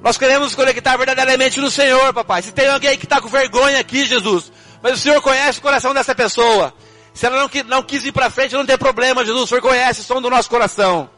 [0.01, 2.41] Nós queremos nos conectar verdadeiramente no Senhor, papai.
[2.41, 4.51] Se tem alguém que está com vergonha aqui, Jesus,
[4.81, 6.73] mas o Senhor conhece o coração dessa pessoa.
[7.13, 9.43] Se ela não, não quis ir para frente, não tem problema, Jesus.
[9.43, 11.09] O Senhor conhece o som do nosso coração.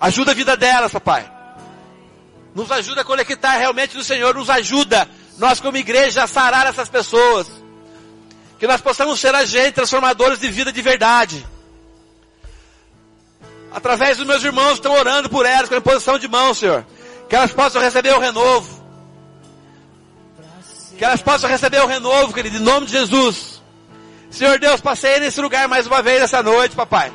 [0.00, 1.30] Ajuda a vida delas, papai.
[2.54, 4.34] Nos ajuda a conectar realmente no Senhor.
[4.34, 5.08] Nos ajuda,
[5.40, 7.46] nós como igreja, sarar essas pessoas.
[8.58, 11.46] Que nós possamos ser agentes transformadores de vida de verdade.
[13.72, 16.84] Através dos meus irmãos que estão orando por elas, com a imposição de mão, Senhor.
[17.26, 18.84] Que elas possam receber o renovo.
[20.98, 23.62] Que elas possam receber o renovo, querido, em nome de Jesus.
[24.30, 27.10] Senhor Deus, passei nesse lugar mais uma vez essa noite, papai.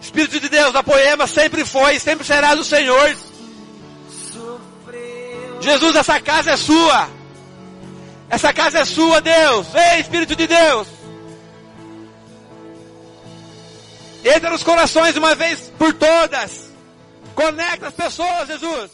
[0.00, 3.16] Espírito de Deus, a poema sempre foi sempre será do Senhor.
[5.60, 7.17] Jesus, essa casa é sua.
[8.30, 9.74] Essa casa é sua, Deus.
[9.74, 10.88] Ei, Espírito de Deus.
[14.24, 16.68] Entra nos corações uma vez por todas.
[17.34, 18.90] Conecta as pessoas, Jesus.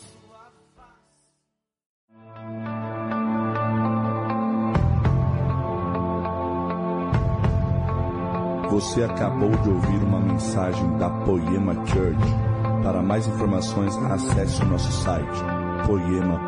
[8.70, 12.18] Você acabou de ouvir uma mensagem da Poema Church.
[12.82, 15.40] Para mais informações, acesse o nosso site
[15.86, 16.44] poema.com.br.